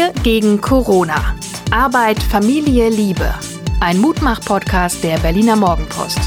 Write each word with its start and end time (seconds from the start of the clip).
Wir 0.00 0.14
gegen 0.22 0.62
Corona. 0.62 1.36
Arbeit, 1.70 2.22
Familie, 2.22 2.88
Liebe. 2.88 3.34
Ein 3.80 3.98
Mutmach-Podcast 3.98 5.04
der 5.04 5.18
Berliner 5.18 5.56
Morgenpost. 5.56 6.18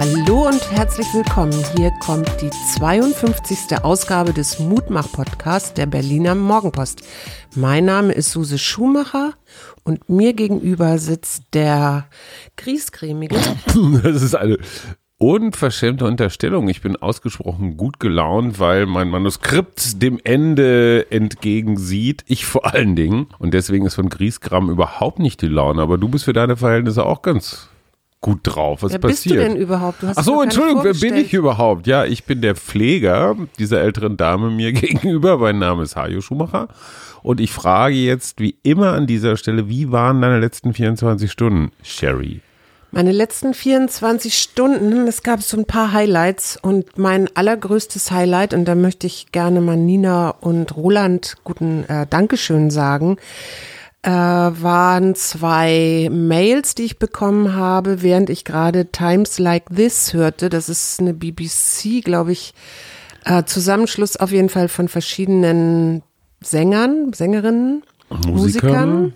Hallo 0.00 0.48
und 0.48 0.72
herzlich 0.72 1.06
willkommen. 1.14 1.54
Hier 1.76 1.92
kommt 2.00 2.28
die 2.40 2.50
52. 2.74 3.80
Ausgabe 3.84 4.32
des 4.32 4.58
Mutmach-Podcasts 4.58 5.74
der 5.74 5.86
Berliner 5.86 6.34
Morgenpost. 6.34 7.02
Mein 7.54 7.84
Name 7.84 8.12
ist 8.12 8.32
Suse 8.32 8.58
Schumacher 8.58 9.34
und 9.84 10.08
mir 10.08 10.32
gegenüber 10.32 10.98
sitzt 10.98 11.44
der 11.52 12.08
Griesgrämige. 12.56 13.36
Das 14.02 14.20
ist 14.20 14.34
eine 14.34 14.58
unverschämte 15.20 16.06
Unterstellung. 16.06 16.68
Ich 16.70 16.80
bin 16.80 16.96
ausgesprochen 16.96 17.76
gut 17.76 18.00
gelaunt, 18.00 18.58
weil 18.58 18.86
mein 18.86 19.10
Manuskript 19.10 20.00
dem 20.02 20.18
Ende 20.24 21.10
entgegensieht. 21.10 22.24
Ich 22.26 22.46
vor 22.46 22.72
allen 22.72 22.96
Dingen. 22.96 23.26
Und 23.38 23.52
deswegen 23.52 23.84
ist 23.84 23.96
von 23.96 24.08
Griesgram 24.08 24.70
überhaupt 24.70 25.18
nicht 25.18 25.42
die 25.42 25.48
Laune. 25.48 25.82
Aber 25.82 25.98
du 25.98 26.08
bist 26.08 26.24
für 26.24 26.32
deine 26.32 26.56
Verhältnisse 26.56 27.04
auch 27.04 27.20
ganz 27.20 27.68
gut 28.22 28.40
drauf. 28.44 28.82
Was 28.82 28.92
Wer 28.92 28.98
passiert? 28.98 29.36
bist 29.36 29.46
du 29.48 29.52
denn 29.52 29.56
überhaupt? 29.62 30.02
Du 30.02 30.06
hast 30.06 30.16
Ach 30.16 30.24
so, 30.24 30.40
Entschuldigung, 30.40 30.84
wer 30.84 30.94
bin 30.94 31.14
ich 31.16 31.34
überhaupt? 31.34 31.86
Ja, 31.86 32.06
ich 32.06 32.24
bin 32.24 32.40
der 32.40 32.56
Pfleger 32.56 33.36
dieser 33.58 33.82
älteren 33.82 34.16
Dame 34.16 34.50
mir 34.50 34.72
gegenüber. 34.74 35.36
Mein 35.36 35.58
Name 35.58 35.82
ist 35.82 35.96
Hajo 35.96 36.22
Schumacher. 36.22 36.68
Und 37.22 37.40
ich 37.40 37.52
frage 37.52 37.94
jetzt, 37.94 38.40
wie 38.40 38.56
immer 38.62 38.94
an 38.94 39.06
dieser 39.06 39.36
Stelle, 39.36 39.68
wie 39.68 39.92
waren 39.92 40.22
deine 40.22 40.40
letzten 40.40 40.72
24 40.72 41.30
Stunden, 41.30 41.72
Sherry? 41.82 42.40
Meine 42.92 43.12
letzten 43.12 43.54
24 43.54 44.36
Stunden, 44.36 45.06
es 45.06 45.22
gab 45.22 45.42
so 45.42 45.56
ein 45.56 45.64
paar 45.64 45.92
Highlights 45.92 46.58
und 46.60 46.98
mein 46.98 47.28
allergrößtes 47.34 48.10
Highlight, 48.10 48.52
und 48.52 48.64
da 48.64 48.74
möchte 48.74 49.06
ich 49.06 49.30
gerne 49.30 49.60
mal 49.60 49.76
Nina 49.76 50.30
und 50.30 50.76
Roland 50.76 51.36
guten 51.44 51.84
äh, 51.84 52.08
Dankeschön 52.08 52.70
sagen, 52.70 53.16
äh, 54.02 54.10
waren 54.10 55.14
zwei 55.14 56.08
Mails, 56.10 56.74
die 56.74 56.84
ich 56.84 56.98
bekommen 56.98 57.54
habe, 57.54 58.02
während 58.02 58.28
ich 58.28 58.44
gerade 58.44 58.86
Times 58.86 59.38
Like 59.38 59.66
This 59.74 60.12
hörte. 60.12 60.48
Das 60.48 60.68
ist 60.68 60.98
eine 60.98 61.14
BBC, 61.14 62.02
glaube 62.02 62.32
ich, 62.32 62.54
äh, 63.24 63.44
Zusammenschluss 63.44 64.16
auf 64.16 64.32
jeden 64.32 64.48
Fall 64.48 64.68
von 64.68 64.88
verschiedenen 64.88 66.02
Sängern, 66.40 67.12
Sängerinnen, 67.12 67.84
Musikern. 68.08 68.32
Musikern, 68.32 69.14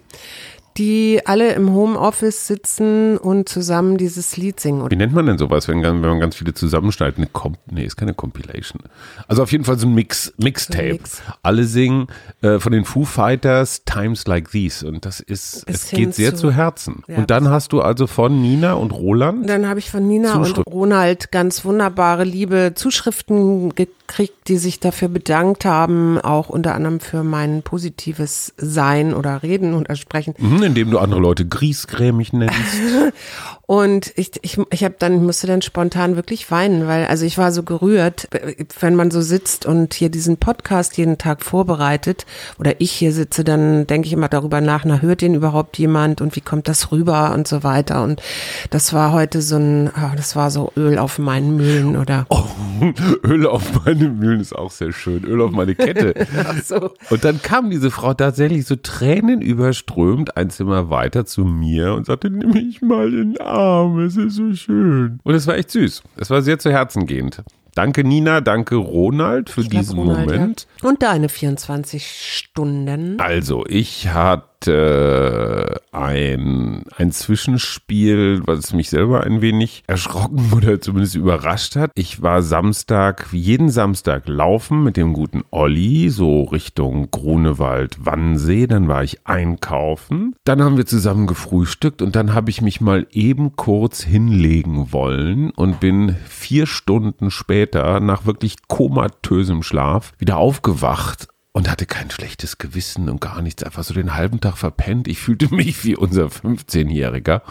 die 0.76 1.20
alle 1.24 1.52
im 1.52 1.72
Homeoffice 1.72 2.46
sitzen 2.46 3.16
und 3.16 3.48
zusammen 3.48 3.96
dieses 3.96 4.36
Lied 4.36 4.58
singen. 4.58 4.90
Wie 4.90 4.96
nennt 4.96 5.12
man 5.12 5.26
denn 5.26 5.38
sowas, 5.38 5.68
wenn, 5.68 5.82
wenn 5.82 6.00
man 6.00 6.20
ganz 6.20 6.34
viele 6.36 6.52
zusammenschneidet? 6.54 7.16
Eine 7.18 7.28
Comp 7.28 7.58
nee, 7.70 7.84
ist 7.84 7.96
keine 7.96 8.14
Compilation. 8.14 8.82
Also 9.28 9.42
auf 9.42 9.52
jeden 9.52 9.64
Fall 9.64 9.78
so 9.78 9.86
ein 9.86 9.94
Mix, 9.94 10.32
Mixtape. 10.36 10.94
Mix. 10.94 11.22
Alle 11.42 11.64
singen 11.64 12.08
äh, 12.42 12.58
von 12.58 12.72
den 12.72 12.84
Foo 12.84 13.04
Fighters 13.04 13.84
Times 13.84 14.26
Like 14.26 14.50
These. 14.50 14.86
Und 14.86 15.04
das 15.06 15.20
ist, 15.20 15.64
Bis 15.66 15.84
es 15.84 15.90
geht 15.90 16.14
sehr 16.14 16.34
zu- 16.34 16.48
zu, 16.48 16.52
Herzen. 16.52 17.02
Ja. 17.08 17.18
und 17.18 17.30
dann 17.30 17.48
hast 17.48 17.72
du 17.72 17.80
also 17.80 18.06
von 18.06 18.42
Nina 18.42 18.74
und 18.74 18.90
Roland. 18.90 19.48
Dann 19.48 19.68
habe 19.68 19.78
ich 19.78 19.90
von 19.90 20.06
Nina 20.06 20.36
und. 20.36 20.58
Ronald 20.66 21.30
ganz 21.32 21.64
wunderbare, 21.64 22.24
liebe 22.24 22.72
Zuschriften 22.74 23.70
gekriegt, 23.74 24.03
die 24.48 24.58
sich 24.58 24.80
dafür 24.80 25.08
bedankt 25.08 25.64
haben, 25.64 26.18
auch 26.18 26.48
unter 26.48 26.74
anderem 26.74 27.00
für 27.00 27.24
mein 27.24 27.62
positives 27.62 28.52
Sein 28.56 29.14
oder 29.14 29.42
Reden 29.42 29.74
oder 29.74 29.96
Sprechen. 29.96 30.34
Mhm, 30.38 30.62
indem 30.62 30.90
du 30.90 30.98
andere 30.98 31.20
Leute 31.20 31.46
griesgrämig 31.46 32.32
nennst. 32.32 32.54
Und 33.66 34.12
ich, 34.16 34.32
ich, 34.42 34.58
ich 34.70 34.84
habe 34.84 34.96
dann, 34.98 35.24
musste 35.24 35.46
dann 35.46 35.62
spontan 35.62 36.16
wirklich 36.16 36.50
weinen, 36.50 36.86
weil, 36.86 37.06
also 37.06 37.24
ich 37.24 37.38
war 37.38 37.50
so 37.50 37.62
gerührt, 37.62 38.28
wenn 38.80 38.94
man 38.94 39.10
so 39.10 39.22
sitzt 39.22 39.64
und 39.64 39.94
hier 39.94 40.10
diesen 40.10 40.36
Podcast 40.36 40.98
jeden 40.98 41.16
Tag 41.16 41.42
vorbereitet 41.42 42.26
oder 42.58 42.80
ich 42.80 42.92
hier 42.92 43.12
sitze, 43.12 43.42
dann 43.42 43.86
denke 43.86 44.06
ich 44.06 44.12
immer 44.12 44.28
darüber 44.28 44.60
nach, 44.60 44.84
na, 44.84 45.00
hört 45.00 45.22
den 45.22 45.34
überhaupt 45.34 45.78
jemand 45.78 46.20
und 46.20 46.36
wie 46.36 46.42
kommt 46.42 46.68
das 46.68 46.92
rüber 46.92 47.32
und 47.32 47.48
so 47.48 47.62
weiter. 47.62 48.02
Und 48.02 48.20
das 48.68 48.92
war 48.92 49.12
heute 49.12 49.40
so 49.40 49.56
ein, 49.56 49.90
ah, 49.94 50.12
das 50.14 50.36
war 50.36 50.50
so 50.50 50.70
Öl 50.76 50.98
auf 50.98 51.18
meinen 51.18 51.56
Mühlen 51.56 51.96
oder. 51.96 52.26
Oh, 52.34 52.42
Öl 53.24 53.46
auf 53.46 53.84
meine 53.84 54.08
Mühlen 54.08 54.40
ist 54.40 54.54
auch 54.54 54.72
sehr 54.72 54.92
schön. 54.92 55.22
Öl 55.22 55.40
auf 55.40 55.52
meine 55.52 55.76
Kette. 55.76 56.26
so. 56.64 56.90
Und 57.08 57.24
dann 57.24 57.40
kam 57.40 57.70
diese 57.70 57.92
Frau 57.92 58.14
tatsächlich 58.14 58.66
so 58.66 58.74
tränenüberströmt 58.74 60.36
ein 60.36 60.50
Zimmer 60.50 60.90
weiter 60.90 61.24
zu 61.24 61.44
mir 61.44 61.94
und 61.94 62.06
sagte, 62.06 62.30
nimm 62.30 62.50
mich 62.50 62.82
mal 62.82 63.06
in 63.14 63.34
den 63.34 63.40
Arm, 63.40 63.53
es 64.00 64.16
ist 64.16 64.36
so 64.36 64.52
schön. 64.54 65.20
Und 65.22 65.34
es 65.34 65.46
war 65.46 65.56
echt 65.56 65.70
süß. 65.70 66.02
Es 66.16 66.30
war 66.30 66.42
sehr 66.42 66.58
zu 66.58 66.70
Herzen 66.70 67.06
gehend. 67.06 67.42
Danke 67.74 68.04
Nina, 68.04 68.40
danke 68.40 68.76
Ronald 68.76 69.50
für 69.50 69.62
Ich 69.62 69.70
glaub, 69.70 69.82
diesen 69.82 69.98
Ronald, 69.98 70.30
ja. 70.30 70.36
Moment. 70.36 70.66
Und 70.82 71.02
deine 71.02 71.28
24 71.28 72.06
Stunden. 72.06 73.18
Also, 73.18 73.64
ich 73.66 74.08
hatte 74.08 74.44
ein, 74.72 76.84
ein 76.96 77.12
Zwischenspiel, 77.12 78.42
was 78.46 78.72
mich 78.72 78.90
selber 78.90 79.24
ein 79.24 79.40
wenig 79.40 79.84
erschrocken 79.86 80.52
oder 80.56 80.80
zumindest 80.80 81.14
überrascht 81.14 81.76
hat. 81.76 81.90
Ich 81.94 82.22
war 82.22 82.42
Samstag, 82.42 83.28
jeden 83.32 83.70
Samstag 83.70 84.26
laufen 84.26 84.82
mit 84.82 84.96
dem 84.96 85.12
guten 85.12 85.44
Olli, 85.50 86.10
so 86.10 86.44
Richtung 86.44 87.10
Grunewald, 87.10 88.04
Wannsee. 88.04 88.66
Dann 88.66 88.88
war 88.88 89.04
ich 89.04 89.26
einkaufen. 89.26 90.34
Dann 90.44 90.62
haben 90.62 90.76
wir 90.76 90.86
zusammen 90.86 91.26
gefrühstückt 91.26 92.02
und 92.02 92.16
dann 92.16 92.34
habe 92.34 92.50
ich 92.50 92.60
mich 92.60 92.80
mal 92.80 93.06
eben 93.10 93.56
kurz 93.56 94.02
hinlegen 94.02 94.92
wollen 94.92 95.50
und 95.50 95.80
bin 95.80 96.16
vier 96.28 96.66
Stunden 96.66 97.30
später 97.30 98.00
nach 98.00 98.26
wirklich 98.26 98.56
komatösem 98.68 99.62
Schlaf 99.62 100.12
wieder 100.18 100.36
aufgewacht 100.36 101.28
und 101.54 101.70
hatte 101.70 101.86
kein 101.86 102.10
schlechtes 102.10 102.58
Gewissen 102.58 103.08
und 103.08 103.20
gar 103.20 103.40
nichts, 103.40 103.62
einfach 103.62 103.84
so 103.84 103.94
den 103.94 104.14
halben 104.14 104.40
Tag 104.40 104.58
verpennt. 104.58 105.06
Ich 105.06 105.20
fühlte 105.20 105.54
mich 105.54 105.84
wie 105.84 105.96
unser 105.96 106.26
15-Jähriger. 106.26 107.42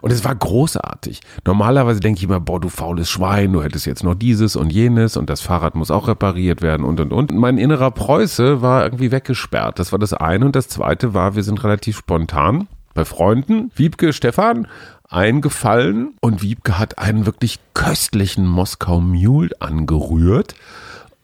Und 0.00 0.12
es 0.12 0.24
war 0.24 0.34
großartig. 0.34 1.20
Normalerweise 1.44 2.00
denke 2.00 2.18
ich 2.18 2.24
immer, 2.24 2.40
boah, 2.40 2.58
du 2.58 2.70
faules 2.70 3.10
Schwein, 3.10 3.52
du 3.52 3.62
hättest 3.62 3.84
jetzt 3.84 4.02
noch 4.02 4.14
dieses 4.14 4.56
und 4.56 4.72
jenes 4.72 5.18
und 5.18 5.28
das 5.28 5.42
Fahrrad 5.42 5.74
muss 5.74 5.90
auch 5.90 6.08
repariert 6.08 6.62
werden 6.62 6.86
und 6.86 7.00
und 7.00 7.12
und. 7.12 7.32
Mein 7.32 7.58
innerer 7.58 7.90
Preuße 7.90 8.62
war 8.62 8.82
irgendwie 8.82 9.12
weggesperrt. 9.12 9.78
Das 9.78 9.92
war 9.92 9.98
das 9.98 10.14
eine. 10.14 10.46
Und 10.46 10.56
das 10.56 10.68
zweite 10.68 11.12
war, 11.12 11.36
wir 11.36 11.42
sind 11.42 11.62
relativ 11.62 11.98
spontan 11.98 12.66
bei 12.94 13.04
Freunden. 13.04 13.70
Wiebke, 13.76 14.14
Stefan, 14.14 14.68
eingefallen 15.10 16.14
und 16.22 16.40
Wiebke 16.40 16.78
hat 16.78 16.98
einen 16.98 17.26
wirklich 17.26 17.58
köstlichen 17.74 18.46
Moskau 18.46 19.00
Mule 19.00 19.50
angerührt. 19.60 20.54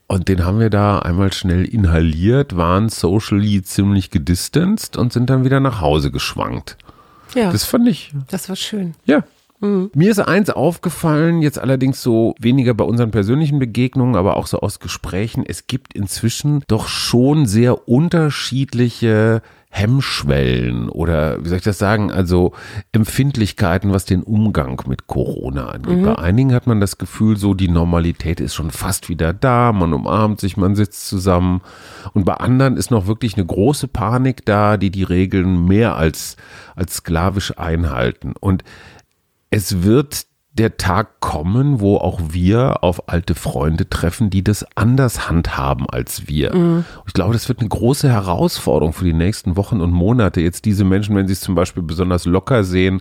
Und 0.09 0.29
den 0.29 0.45
haben 0.45 0.61
wir 0.61 0.71
da 0.71 1.01
einmal 1.01 1.33
schnell 1.33 1.65
inhaliert, 1.65 2.57
waren 2.57 2.89
socially 2.89 3.63
ziemlich 3.63 4.11
gedistanced 4.11 4.97
und 4.97 5.13
sind 5.13 5.31
dann 5.31 5.45
wieder 5.45 5.59
nach 5.61 5.81
Hause 5.81 6.11
geschwankt. 6.11 6.77
Ja, 7.35 7.45
Das 7.45 7.53
das, 7.53 7.65
fand 7.65 7.89
ich, 7.89 8.13
war 8.49 8.57
schön. 8.57 8.95
ja. 9.05 9.25
Mir 9.59 10.11
ist 10.11 10.19
eins 10.21 10.51
aufgefallen, 10.51 11.41
jetzt 11.41 11.59
allerdings 11.59 12.03
so 12.03 12.35
weniger 12.39 12.75
bei 12.75 12.85
unseren 12.85 13.11
persönlichen 13.11 13.59
Begegnungen, 13.59 14.15
aber 14.15 14.37
auch 14.37 14.47
so 14.47 14.61
aus 14.61 14.81
Gesprächen. 14.81 15.45
Es 15.49 15.67
gibt 15.67 15.95
inzwischen 15.95 16.63
doch 16.69 16.89
schon 16.89 17.47
sehr 17.47 17.89
unterschiedliche 17.89 19.41
Hemmschwellen 19.69 20.89
oder 20.89 21.45
wie 21.45 21.49
soll 21.49 21.59
ich 21.59 21.65
das 21.65 21.79
sagen, 21.79 22.11
also 22.11 22.53
Empfindlichkeiten, 22.93 23.93
was 23.93 24.05
den 24.07 24.23
Umgang 24.23 24.81
mit 24.87 25.07
Corona 25.07 25.67
angeht. 25.67 26.03
Bei 26.03 26.17
einigen 26.17 26.55
hat 26.55 26.67
man 26.67 26.81
das 26.81 26.99
Gefühl, 26.99 27.37
so 27.37 27.53
die 27.53 27.69
Normalität 27.69 28.41
ist 28.41 28.55
schon 28.55 28.71
fast 28.71 29.09
wieder 29.09 29.33
da, 29.33 29.73
man 29.73 29.93
umarmt 29.93 30.41
sich, 30.41 30.57
man 30.57 30.77
sitzt 30.77 31.09
zusammen. 31.09 31.61
Und 32.15 32.25
bei 32.25 32.35
anderen 32.35 32.77
ist 32.77 32.91
noch 32.91 33.07
wirklich 33.07 33.35
eine 33.35 33.45
große 33.45 33.89
Panik 33.89 34.47
da, 34.47 34.77
die 34.77 34.91
die 34.91 35.03
Regeln 35.03 35.67
mehr 35.67 35.97
als, 35.97 36.37
als 36.75 36.95
sklavisch 36.95 37.59
einhalten. 37.59 38.35
Und 38.39 38.65
es 39.51 39.83
wird 39.83 40.26
der 40.59 40.79
Tag 40.79 41.21
kommen, 41.21 41.81
wo 41.81 41.97
auch 41.97 42.21
wir 42.31 42.83
auf 42.83 43.09
alte 43.09 43.35
Freunde 43.35 43.89
treffen, 43.89 44.31
die 44.31 44.43
das 44.43 44.65
anders 44.75 45.29
handhaben 45.29 45.87
als 45.89 46.29
wir. 46.29 46.53
Und 46.55 46.85
Ich 47.07 47.13
glaube, 47.13 47.35
das 47.35 47.49
wird 47.49 47.61
eine 47.61 47.69
große 47.69 48.09
Herausforderung 48.09 48.93
für 48.93 49.05
die 49.05 49.13
nächsten 49.13 49.57
Wochen 49.57 49.81
und 49.81 49.93
Monate. 49.93 50.41
Jetzt 50.41 50.65
diese 50.65 50.85
Menschen, 50.85 51.15
wenn 51.15 51.27
sie 51.27 51.35
es 51.35 51.41
zum 51.41 51.55
Beispiel 51.55 51.83
besonders 51.83 52.25
locker 52.25 52.65
sehen, 52.65 53.01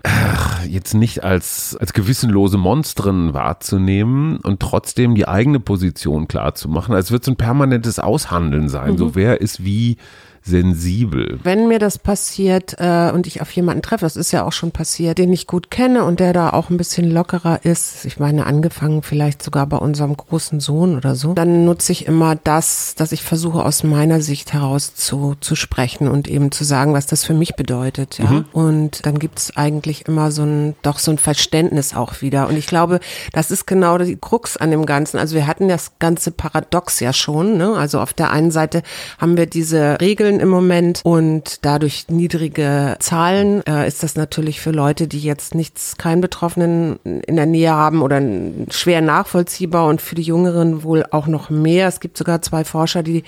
jetzt 0.68 0.94
nicht 0.94 1.24
als, 1.24 1.78
als 1.80 1.94
gewissenlose 1.94 2.58
Monstren 2.58 3.34
wahrzunehmen 3.34 4.38
und 4.38 4.60
trotzdem 4.60 5.16
die 5.16 5.28
eigene 5.28 5.60
Position 5.60 6.28
klar 6.28 6.56
zu 6.56 6.68
machen. 6.70 6.94
Also 6.94 7.08
es 7.08 7.12
wird 7.12 7.24
so 7.24 7.32
ein 7.32 7.38
permanentes 7.38 8.00
Aushandeln 8.00 8.70
sein. 8.70 8.98
So 8.98 9.16
wer 9.16 9.42
ist 9.42 9.64
wie 9.64 9.98
sensibel. 10.46 11.40
Wenn 11.44 11.68
mir 11.68 11.80
das 11.80 11.98
passiert 11.98 12.76
äh, 12.78 13.12
und 13.12 13.26
ich 13.26 13.42
auf 13.42 13.50
jemanden 13.52 13.82
treffe, 13.82 14.06
das 14.06 14.16
ist 14.16 14.32
ja 14.32 14.46
auch 14.46 14.52
schon 14.52 14.72
passiert, 14.72 15.18
den 15.18 15.34
ich 15.34 15.48
gut 15.48 15.72
kenne 15.72 16.04
und 16.04 16.20
der 16.20 16.34
da 16.34 16.52
auch 16.52 16.70
ein 16.70 16.78
bisschen 16.78 17.10
lockerer 17.10 17.66
ist, 17.66 18.06
ich 18.06 18.20
meine 18.20 18.46
angefangen 18.46 19.02
vielleicht 19.02 19.42
sogar 19.42 19.66
bei 19.66 19.78
unserem 19.78 20.16
großen 20.16 20.60
Sohn 20.60 20.96
oder 20.96 21.16
so, 21.16 21.34
dann 21.34 21.66
nutze 21.66 21.92
ich 21.92 22.06
immer 22.06 22.36
das, 22.36 22.94
dass 22.96 23.12
ich 23.12 23.24
versuche 23.24 23.66
aus 23.66 23.84
meiner 23.84 24.22
Sicht 24.22 24.54
heraus 24.54 24.94
zu, 24.94 25.36
zu 25.40 25.56
sprechen 25.56 26.08
und 26.08 26.28
eben 26.28 26.52
zu 26.52 26.64
sagen, 26.64 26.94
was 26.94 27.08
das 27.08 27.24
für 27.24 27.34
mich 27.34 27.56
bedeutet. 27.56 28.20
Ja? 28.20 28.30
Mhm. 28.30 28.46
Und 28.54 29.06
dann 29.06 29.18
gibt 29.18 29.40
es 29.40 29.58
eigentlich 29.58 30.08
immer 30.08 30.32
so 30.32 30.44
ein, 30.44 30.76
doch 30.84 31.00
so 31.00 31.10
ein 31.10 31.18
Verständnis 31.18 31.96
auch 31.96 32.22
wieder. 32.22 32.48
Und 32.48 32.58
ich 32.58 32.68
glaube, 32.68 33.00
das 33.34 33.50
ist 33.50 33.66
genau 33.66 33.98
die 33.98 34.16
Krux 34.16 34.58
an 34.58 34.70
dem 34.70 34.86
Ganzen. 34.86 35.18
Also 35.18 35.36
wir 35.36 35.48
hatten 35.48 35.68
das 35.68 35.94
ganze 35.98 36.30
Paradox 36.30 37.00
ja 37.00 37.14
schon. 37.14 37.58
Ne? 37.58 37.74
Also 37.76 38.00
auf 38.00 38.14
der 38.14 38.30
einen 38.30 38.52
Seite 38.52 38.84
haben 39.18 39.38
wir 39.38 39.48
diese 39.48 40.00
Regeln 40.00 40.35
im 40.40 40.50
Moment 40.50 41.02
und 41.04 41.66
dadurch 41.66 42.06
niedrige 42.10 42.96
Zahlen 43.00 43.66
äh, 43.66 43.88
ist 43.88 44.04
das 44.04 44.16
natürlich 44.16 44.62
für 44.62 44.72
Leute, 44.72 45.08
die 45.08 45.20
jetzt 45.20 45.56
nichts, 45.56 45.98
keinen 45.98 46.22
Betroffenen 46.22 46.98
in 47.04 47.36
der 47.36 47.46
Nähe 47.46 47.72
haben 47.72 48.02
oder 48.02 48.22
schwer 48.70 49.02
nachvollziehbar 49.02 49.88
und 49.88 50.02
für 50.02 50.16
die 50.16 50.24
Jüngeren 50.24 50.84
wohl 50.84 51.06
auch 51.12 51.28
noch 51.28 51.50
mehr. 51.50 51.88
Es 51.88 52.00
gibt 52.00 52.18
sogar 52.18 52.42
zwei 52.42 52.64
Forscher, 52.64 53.04
die 53.04 53.24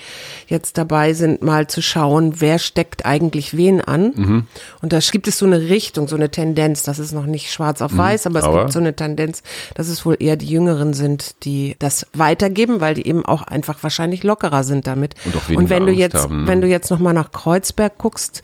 jetzt 0.46 0.78
dabei 0.78 1.12
sind, 1.12 1.42
mal 1.42 1.66
zu 1.66 1.82
schauen, 1.82 2.40
wer 2.40 2.58
steckt 2.58 3.06
eigentlich 3.06 3.56
wen 3.56 3.80
an. 3.80 4.12
Mhm. 4.14 4.46
Und 4.82 4.92
da 4.92 4.98
gibt 5.10 5.28
es 5.28 5.38
so 5.38 5.46
eine 5.46 5.60
Richtung, 5.68 6.08
so 6.08 6.16
eine 6.16 6.30
Tendenz. 6.30 6.82
Das 6.82 6.98
ist 6.98 7.12
noch 7.12 7.26
nicht 7.26 7.52
schwarz 7.52 7.82
auf 7.82 7.92
mhm. 7.92 7.98
weiß, 7.98 8.26
aber 8.26 8.38
es 8.38 8.44
aber 8.44 8.60
gibt 8.60 8.72
so 8.72 8.78
eine 8.78 8.94
Tendenz, 8.94 9.42
dass 9.74 9.88
es 9.88 10.04
wohl 10.04 10.16
eher 10.18 10.36
die 10.36 10.46
Jüngeren 10.46 10.94
sind, 10.94 11.44
die 11.44 11.76
das 11.78 12.06
weitergeben, 12.12 12.80
weil 12.80 12.94
die 12.94 13.06
eben 13.06 13.24
auch 13.24 13.42
einfach 13.42 13.82
wahrscheinlich 13.82 14.22
lockerer 14.22 14.64
sind 14.64 14.86
damit. 14.86 15.14
Und, 15.24 15.56
und 15.56 15.70
wenn 15.70 15.86
du 15.86 15.92
jetzt, 15.92 16.16
haben, 16.16 16.42
ne? 16.42 16.48
wenn 16.48 16.60
du 16.60 16.68
jetzt 16.68 16.90
noch 16.90 16.97
mal 16.98 17.12
nach 17.12 17.30
Kreuzberg 17.30 17.98
guckst, 17.98 18.42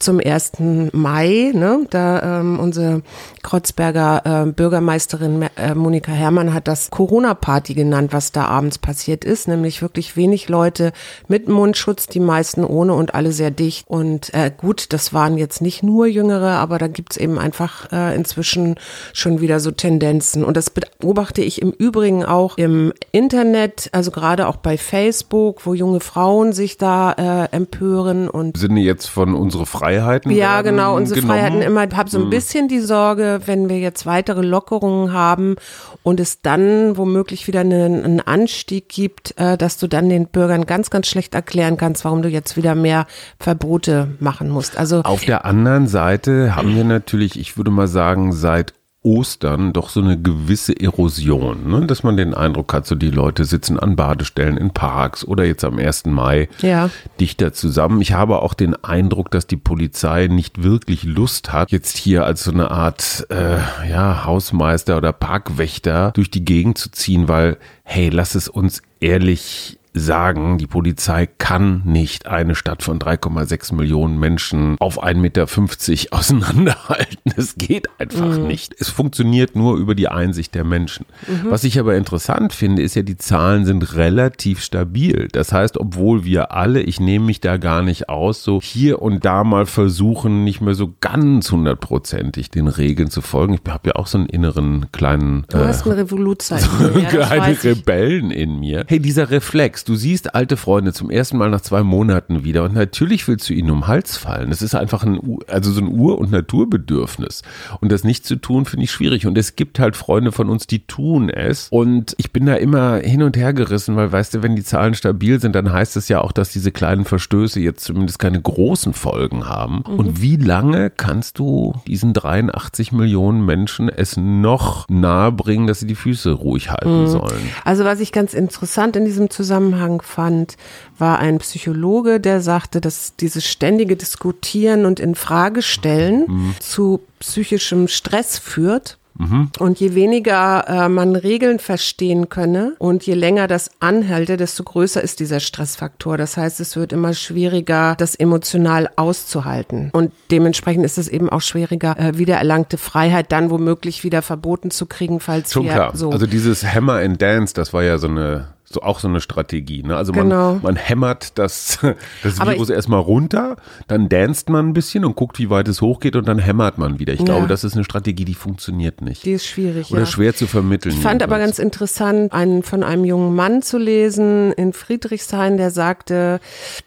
zum 0.00 0.18
1. 0.18 0.52
Mai, 0.92 1.52
ne, 1.54 1.86
da 1.90 2.40
ähm, 2.40 2.58
unsere 2.58 3.02
Kreuzberger 3.42 4.46
äh, 4.46 4.50
Bürgermeisterin 4.50 5.46
äh, 5.56 5.74
Monika 5.74 6.10
Herrmann 6.10 6.54
hat 6.54 6.68
das 6.68 6.90
Corona-Party 6.90 7.74
genannt, 7.74 8.12
was 8.12 8.32
da 8.32 8.46
abends 8.46 8.78
passiert 8.78 9.26
ist, 9.26 9.46
nämlich 9.46 9.82
wirklich 9.82 10.16
wenig 10.16 10.48
Leute 10.48 10.92
mit 11.28 11.48
Mundschutz, 11.48 12.06
die 12.06 12.20
meisten 12.20 12.64
ohne 12.64 12.94
und 12.94 13.14
alle 13.14 13.32
sehr 13.32 13.50
dicht. 13.50 13.86
Und 13.88 14.32
äh, 14.32 14.50
gut, 14.56 14.92
das 14.94 15.12
waren 15.12 15.36
jetzt 15.36 15.60
nicht 15.60 15.82
nur 15.82 16.06
Jüngere, 16.06 16.52
aber 16.52 16.78
da 16.78 16.88
gibt's 16.88 17.18
eben 17.18 17.38
einfach 17.38 17.92
äh, 17.92 18.16
inzwischen 18.16 18.76
schon 19.12 19.42
wieder 19.42 19.60
so 19.60 19.70
Tendenzen. 19.70 20.44
Und 20.44 20.56
das 20.56 20.70
beobachte 20.70 21.42
ich 21.42 21.60
im 21.60 21.72
Übrigen 21.72 22.24
auch 22.24 22.56
im 22.56 22.94
Internet, 23.12 23.90
also 23.92 24.10
gerade 24.10 24.48
auch 24.48 24.56
bei 24.56 24.78
Facebook, 24.78 25.66
wo 25.66 25.74
junge 25.74 26.00
Frauen 26.00 26.54
sich 26.54 26.78
da 26.78 27.12
äh, 27.12 27.54
empören 27.54 28.30
und 28.30 28.56
sind 28.56 28.78
jetzt 28.78 29.06
von 29.06 29.34
unsere 29.34 29.66
Freiheit 29.66 29.89
Freiheiten 29.90 30.30
Ja, 30.30 30.62
genau, 30.62 30.96
unsere 30.96 31.20
genommen. 31.20 31.38
Freiheiten 31.38 31.62
immer. 31.62 31.84
Ich 31.84 31.94
habe 31.94 32.10
so 32.10 32.18
ein 32.18 32.24
hm. 32.24 32.30
bisschen 32.30 32.68
die 32.68 32.80
Sorge, 32.80 33.40
wenn 33.46 33.68
wir 33.68 33.78
jetzt 33.78 34.06
weitere 34.06 34.42
Lockerungen 34.42 35.12
haben 35.12 35.56
und 36.02 36.20
es 36.20 36.42
dann 36.42 36.96
womöglich 36.96 37.46
wieder 37.46 37.60
einen, 37.60 38.04
einen 38.04 38.20
Anstieg 38.20 38.88
gibt, 38.88 39.34
äh, 39.38 39.56
dass 39.56 39.78
du 39.78 39.86
dann 39.86 40.08
den 40.08 40.26
Bürgern 40.26 40.66
ganz, 40.66 40.90
ganz 40.90 41.06
schlecht 41.06 41.34
erklären 41.34 41.76
kannst, 41.76 42.04
warum 42.04 42.22
du 42.22 42.28
jetzt 42.28 42.56
wieder 42.56 42.74
mehr 42.74 43.06
Verbote 43.38 44.08
machen 44.20 44.48
musst. 44.48 44.78
Also 44.78 45.02
auf 45.02 45.24
der 45.24 45.44
anderen 45.44 45.86
Seite 45.86 46.56
haben 46.56 46.74
wir 46.74 46.84
natürlich, 46.84 47.38
ich 47.38 47.56
würde 47.56 47.70
mal 47.70 47.88
sagen, 47.88 48.32
seit 48.32 48.74
Ostern 49.02 49.72
doch 49.72 49.88
so 49.88 50.02
eine 50.02 50.20
gewisse 50.20 50.78
Erosion, 50.78 51.70
ne? 51.70 51.86
dass 51.86 52.02
man 52.02 52.18
den 52.18 52.34
Eindruck 52.34 52.74
hat, 52.74 52.86
so 52.86 52.94
die 52.94 53.10
Leute 53.10 53.46
sitzen 53.46 53.78
an 53.78 53.96
Badestellen 53.96 54.58
in 54.58 54.72
Parks 54.72 55.24
oder 55.24 55.44
jetzt 55.44 55.64
am 55.64 55.78
1. 55.78 56.04
Mai 56.06 56.50
ja. 56.60 56.90
dichter 57.18 57.54
zusammen. 57.54 58.02
Ich 58.02 58.12
habe 58.12 58.42
auch 58.42 58.52
den 58.52 58.74
Eindruck, 58.84 59.30
dass 59.30 59.46
die 59.46 59.56
Polizei 59.56 60.26
nicht 60.26 60.62
wirklich 60.62 61.04
Lust 61.04 61.50
hat, 61.50 61.70
jetzt 61.70 61.96
hier 61.96 62.26
als 62.26 62.44
so 62.44 62.52
eine 62.52 62.70
Art 62.70 63.26
äh, 63.30 63.56
ja, 63.88 64.26
Hausmeister 64.26 64.98
oder 64.98 65.14
Parkwächter 65.14 66.12
durch 66.12 66.30
die 66.30 66.44
Gegend 66.44 66.76
zu 66.76 66.90
ziehen, 66.90 67.26
weil, 67.26 67.56
hey, 67.84 68.10
lass 68.10 68.34
es 68.34 68.48
uns 68.48 68.82
ehrlich 69.00 69.79
sagen, 69.92 70.58
die 70.58 70.66
Polizei 70.66 71.26
kann 71.26 71.82
nicht 71.84 72.26
eine 72.26 72.54
Stadt 72.54 72.82
von 72.82 72.98
3,6 72.98 73.74
Millionen 73.74 74.18
Menschen 74.18 74.76
auf 74.78 75.02
1,50 75.02 75.16
Meter 75.18 75.46
auseinanderhalten. 76.16 77.32
Es 77.36 77.56
geht 77.56 77.88
einfach 77.98 78.38
mhm. 78.38 78.46
nicht. 78.46 78.74
Es 78.78 78.88
funktioniert 78.88 79.56
nur 79.56 79.76
über 79.76 79.94
die 79.94 80.08
Einsicht 80.08 80.54
der 80.54 80.64
Menschen. 80.64 81.06
Mhm. 81.26 81.50
Was 81.50 81.64
ich 81.64 81.78
aber 81.78 81.96
interessant 81.96 82.52
finde, 82.52 82.82
ist 82.82 82.94
ja, 82.94 83.02
die 83.02 83.16
Zahlen 83.16 83.64
sind 83.64 83.94
relativ 83.96 84.62
stabil. 84.62 85.28
Das 85.32 85.52
heißt, 85.52 85.78
obwohl 85.78 86.24
wir 86.24 86.52
alle, 86.52 86.80
ich 86.82 87.00
nehme 87.00 87.26
mich 87.26 87.40
da 87.40 87.56
gar 87.56 87.82
nicht 87.82 88.08
aus, 88.08 88.42
so 88.42 88.60
hier 88.62 89.02
und 89.02 89.24
da 89.24 89.44
mal 89.44 89.66
versuchen, 89.66 90.44
nicht 90.44 90.60
mehr 90.60 90.74
so 90.74 90.94
ganz 91.00 91.50
hundertprozentig 91.50 92.50
den 92.50 92.68
Regeln 92.68 93.10
zu 93.10 93.22
folgen. 93.22 93.54
Ich 93.54 93.70
habe 93.70 93.90
ja 93.90 93.96
auch 93.96 94.06
so 94.06 94.18
einen 94.18 94.28
inneren 94.28 94.86
kleinen. 94.92 95.44
Du 95.48 95.58
äh, 95.58 95.66
hast 95.66 95.86
eine 95.86 95.96
Revolution. 95.96 96.58
So 96.80 96.98
ja, 96.98 97.08
kleine 97.08 97.62
Rebellen 97.62 98.30
in 98.30 98.60
mir. 98.60 98.84
Hey, 98.88 99.00
dieser 99.00 99.30
Reflex, 99.30 99.79
merkst, 99.80 99.88
du 99.88 99.94
siehst 99.94 100.34
alte 100.34 100.56
Freunde 100.56 100.92
zum 100.92 101.10
ersten 101.10 101.36
Mal 101.36 101.50
nach 101.50 101.60
zwei 101.60 101.82
Monaten 101.82 102.44
wieder 102.44 102.64
und 102.64 102.74
natürlich 102.74 103.26
willst 103.28 103.48
du 103.48 103.54
ihnen 103.54 103.70
um 103.70 103.80
den 103.80 103.86
Hals 103.86 104.16
fallen. 104.16 104.50
Das 104.50 104.62
ist 104.62 104.74
einfach 104.74 105.04
ein, 105.04 105.38
also 105.48 105.72
so 105.72 105.80
ein 105.80 105.88
Ur- 105.88 106.18
und 106.18 106.30
Naturbedürfnis. 106.30 107.42
Und 107.80 107.92
das 107.92 108.04
nicht 108.04 108.26
zu 108.26 108.36
tun, 108.36 108.66
finde 108.66 108.84
ich 108.84 108.90
schwierig. 108.90 109.26
Und 109.26 109.38
es 109.38 109.56
gibt 109.56 109.78
halt 109.78 109.96
Freunde 109.96 110.32
von 110.32 110.48
uns, 110.48 110.66
die 110.66 110.86
tun 110.86 111.30
es. 111.30 111.68
Und 111.70 112.14
ich 112.18 112.32
bin 112.32 112.46
da 112.46 112.54
immer 112.54 112.96
hin 112.96 113.22
und 113.22 113.36
her 113.36 113.52
gerissen, 113.52 113.96
weil 113.96 114.12
weißt 114.12 114.34
du, 114.34 114.42
wenn 114.42 114.56
die 114.56 114.64
Zahlen 114.64 114.94
stabil 114.94 115.40
sind, 115.40 115.54
dann 115.54 115.72
heißt 115.72 115.96
es 115.96 116.08
ja 116.08 116.20
auch, 116.20 116.32
dass 116.32 116.50
diese 116.50 116.72
kleinen 116.72 117.04
Verstöße 117.04 117.60
jetzt 117.60 117.84
zumindest 117.84 118.18
keine 118.18 118.40
großen 118.40 118.92
Folgen 118.92 119.46
haben. 119.48 119.84
Mhm. 119.86 119.98
Und 119.98 120.22
wie 120.22 120.36
lange 120.36 120.90
kannst 120.90 121.38
du 121.38 121.74
diesen 121.86 122.12
83 122.12 122.92
Millionen 122.92 123.44
Menschen 123.44 123.88
es 123.88 124.16
noch 124.16 124.88
nahebringen, 124.88 125.66
dass 125.66 125.80
sie 125.80 125.86
die 125.86 125.94
Füße 125.94 126.32
ruhig 126.32 126.70
halten 126.70 127.02
mhm. 127.02 127.08
sollen? 127.08 127.50
Also 127.64 127.84
was 127.84 128.00
ich 128.00 128.12
ganz 128.12 128.34
interessant 128.34 128.96
in 128.96 129.04
diesem 129.04 129.30
Zusammenhang 129.30 129.69
Zusammenhang 129.70 130.02
fand, 130.02 130.56
war 130.98 131.18
ein 131.18 131.38
Psychologe, 131.38 132.20
der 132.20 132.40
sagte, 132.40 132.80
dass 132.80 133.14
dieses 133.16 133.46
ständige 133.46 133.96
Diskutieren 133.96 134.84
und 134.84 135.00
Infragestellen 135.00 136.24
mhm. 136.26 136.54
zu 136.58 137.00
psychischem 137.20 137.88
Stress 137.88 138.38
führt. 138.38 138.96
Mhm. 139.18 139.50
Und 139.58 139.80
je 139.80 139.94
weniger 139.94 140.64
äh, 140.66 140.88
man 140.88 141.14
Regeln 141.14 141.58
verstehen 141.58 142.30
könne 142.30 142.74
und 142.78 143.04
je 143.04 143.12
länger 143.12 143.48
das 143.48 143.70
anhalte, 143.80 144.38
desto 144.38 144.62
größer 144.62 145.02
ist 145.02 145.20
dieser 145.20 145.40
Stressfaktor. 145.40 146.16
Das 146.16 146.38
heißt, 146.38 146.58
es 146.60 146.76
wird 146.76 146.92
immer 146.92 147.12
schwieriger, 147.12 147.96
das 147.98 148.14
emotional 148.14 148.88
auszuhalten. 148.96 149.90
Und 149.92 150.12
dementsprechend 150.30 150.86
ist 150.86 150.96
es 150.96 151.08
eben 151.08 151.28
auch 151.28 151.42
schwieriger, 151.42 151.98
äh, 151.98 152.16
wiedererlangte 152.16 152.78
Freiheit 152.78 153.30
dann 153.30 153.50
womöglich 153.50 154.04
wieder 154.04 154.22
verboten 154.22 154.70
zu 154.70 154.86
kriegen, 154.86 155.20
falls 155.20 155.52
Schon 155.52 155.64
wir 155.64 155.72
klar. 155.72 155.90
so. 155.94 156.10
Also 156.10 156.26
dieses 156.26 156.64
Hammer 156.64 157.00
and 157.00 157.20
Dance, 157.20 157.52
das 157.52 157.74
war 157.74 157.82
ja 157.82 157.98
so 157.98 158.08
eine 158.08 158.48
so 158.72 158.82
auch 158.82 159.00
so 159.00 159.08
eine 159.08 159.20
Strategie. 159.20 159.82
Ne? 159.82 159.96
Also 159.96 160.12
man, 160.12 160.28
genau. 160.28 160.60
man 160.62 160.76
hämmert 160.76 161.38
das, 161.38 161.80
das 162.22 162.38
Virus 162.38 162.68
ich, 162.68 162.76
erstmal 162.76 163.00
runter, 163.00 163.56
dann 163.88 164.08
danst 164.08 164.48
man 164.48 164.68
ein 164.68 164.72
bisschen 164.72 165.04
und 165.04 165.16
guckt, 165.16 165.40
wie 165.40 165.50
weit 165.50 165.66
es 165.66 165.80
hochgeht 165.80 166.14
und 166.14 166.28
dann 166.28 166.38
hämmert 166.38 166.78
man 166.78 167.00
wieder. 167.00 167.12
Ich 167.12 167.20
ja. 167.20 167.24
glaube, 167.24 167.48
das 167.48 167.64
ist 167.64 167.74
eine 167.74 167.82
Strategie, 167.82 168.24
die 168.24 168.34
funktioniert 168.34 169.00
nicht. 169.00 169.24
Die 169.24 169.32
ist 169.32 169.46
schwierig. 169.46 169.90
Oder 169.90 170.02
ja. 170.02 170.06
schwer 170.06 170.36
zu 170.36 170.46
vermitteln. 170.46 170.94
Ich 170.94 171.00
fand 171.00 171.22
aber 171.24 171.38
ganz 171.38 171.58
interessant, 171.58 172.32
einen 172.32 172.62
von 172.62 172.84
einem 172.84 173.04
jungen 173.04 173.34
Mann 173.34 173.62
zu 173.62 173.76
lesen 173.76 174.52
in 174.52 174.72
Friedrichshain, 174.72 175.56
der 175.56 175.72
sagte, 175.72 176.38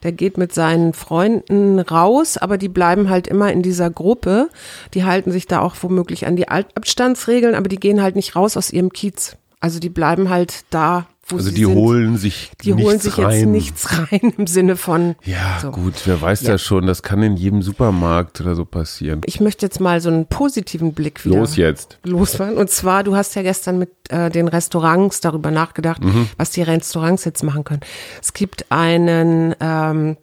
der 0.04 0.14
geht 0.14 0.38
mit 0.38 0.54
seinen 0.54 0.94
Freunden 0.94 1.80
raus, 1.80 2.38
aber 2.38 2.58
die 2.58 2.70
bleiben 2.70 3.10
halt 3.10 3.28
immer 3.28 3.52
in 3.52 3.62
dieser 3.62 3.90
Gruppe. 3.90 4.48
Die 4.94 5.04
halten 5.04 5.32
sich 5.32 5.48
da 5.48 5.60
auch 5.60 5.76
womöglich 5.82 6.28
an 6.28 6.38
die 6.38 6.48
Abstandsregeln, 6.48 7.56
aber 7.56 7.68
die 7.68 7.78
gehen 7.78 8.02
halt 8.02 8.16
nicht 8.16 8.38
raus 8.38 8.56
aus 8.56 8.72
ihrem 8.72 8.94
Kiez. 8.94 9.36
Also 9.60 9.80
die 9.80 9.90
bleiben 9.90 10.30
halt 10.30 10.66
da 10.70 11.08
also 11.32 11.52
die 11.52 11.64
sind. 11.64 11.76
holen 11.76 12.18
sich 12.18 12.52
die 12.62 12.74
holen 12.74 13.00
sich 13.00 13.18
rein. 13.18 13.32
jetzt 13.32 13.46
nichts 13.48 13.88
rein 14.12 14.34
im 14.38 14.48
Sinne 14.48 14.76
von 14.76 15.16
ja 15.24 15.60
so. 15.62 15.72
gut 15.72 15.94
wer 16.06 16.22
weiß 16.22 16.42
ja. 16.42 16.54
das 16.54 16.62
schon 16.62 16.86
das 16.86 17.02
kann 17.02 17.24
in 17.24 17.38
jedem 17.38 17.62
Supermarkt 17.62 18.42
oder 18.42 18.56
so 18.56 18.66
passieren 18.66 19.22
ich 19.26 19.40
möchte 19.40 19.66
jetzt 19.66 19.80
mal 19.80 20.02
so 20.02 20.10
einen 20.10 20.28
positiven 20.28 20.94
Blick 20.94 21.24
wieder 21.26 21.38
los 21.38 21.56
jetzt 21.56 22.00
losfahren 22.04 22.58
und 22.58 22.70
zwar 22.70 23.04
du 23.04 23.16
hast 23.16 23.36
ja 23.36 23.42
gestern 23.42 23.80
mit 23.80 23.92
äh, 24.10 24.30
den 24.30 24.48
Restaurants 24.48 25.22
darüber 25.22 25.52
nachgedacht 25.52 26.04
mhm. 26.04 26.28
was 26.38 26.52
die 26.52 26.62
Restaurants 26.62 27.24
jetzt 27.26 27.44
machen 27.44 27.64
können 27.64 27.82
es 28.22 28.34
gibt 28.34 28.70
einen 28.70 29.56
ähm, 29.60 30.18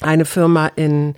eine 0.00 0.24
Firma 0.24 0.66
in 0.76 1.14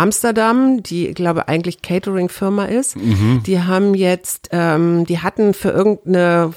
Amsterdam, 0.00 0.82
die, 0.82 1.08
ich 1.08 1.14
glaube, 1.14 1.46
eigentlich 1.48 1.82
Catering-Firma 1.82 2.64
ist. 2.64 2.96
Mhm. 2.96 3.42
Die 3.44 3.60
haben 3.60 3.94
jetzt, 3.94 4.48
ähm, 4.50 5.04
die 5.04 5.18
hatten 5.18 5.52
für 5.52 5.68
irgendeine, 5.70 6.52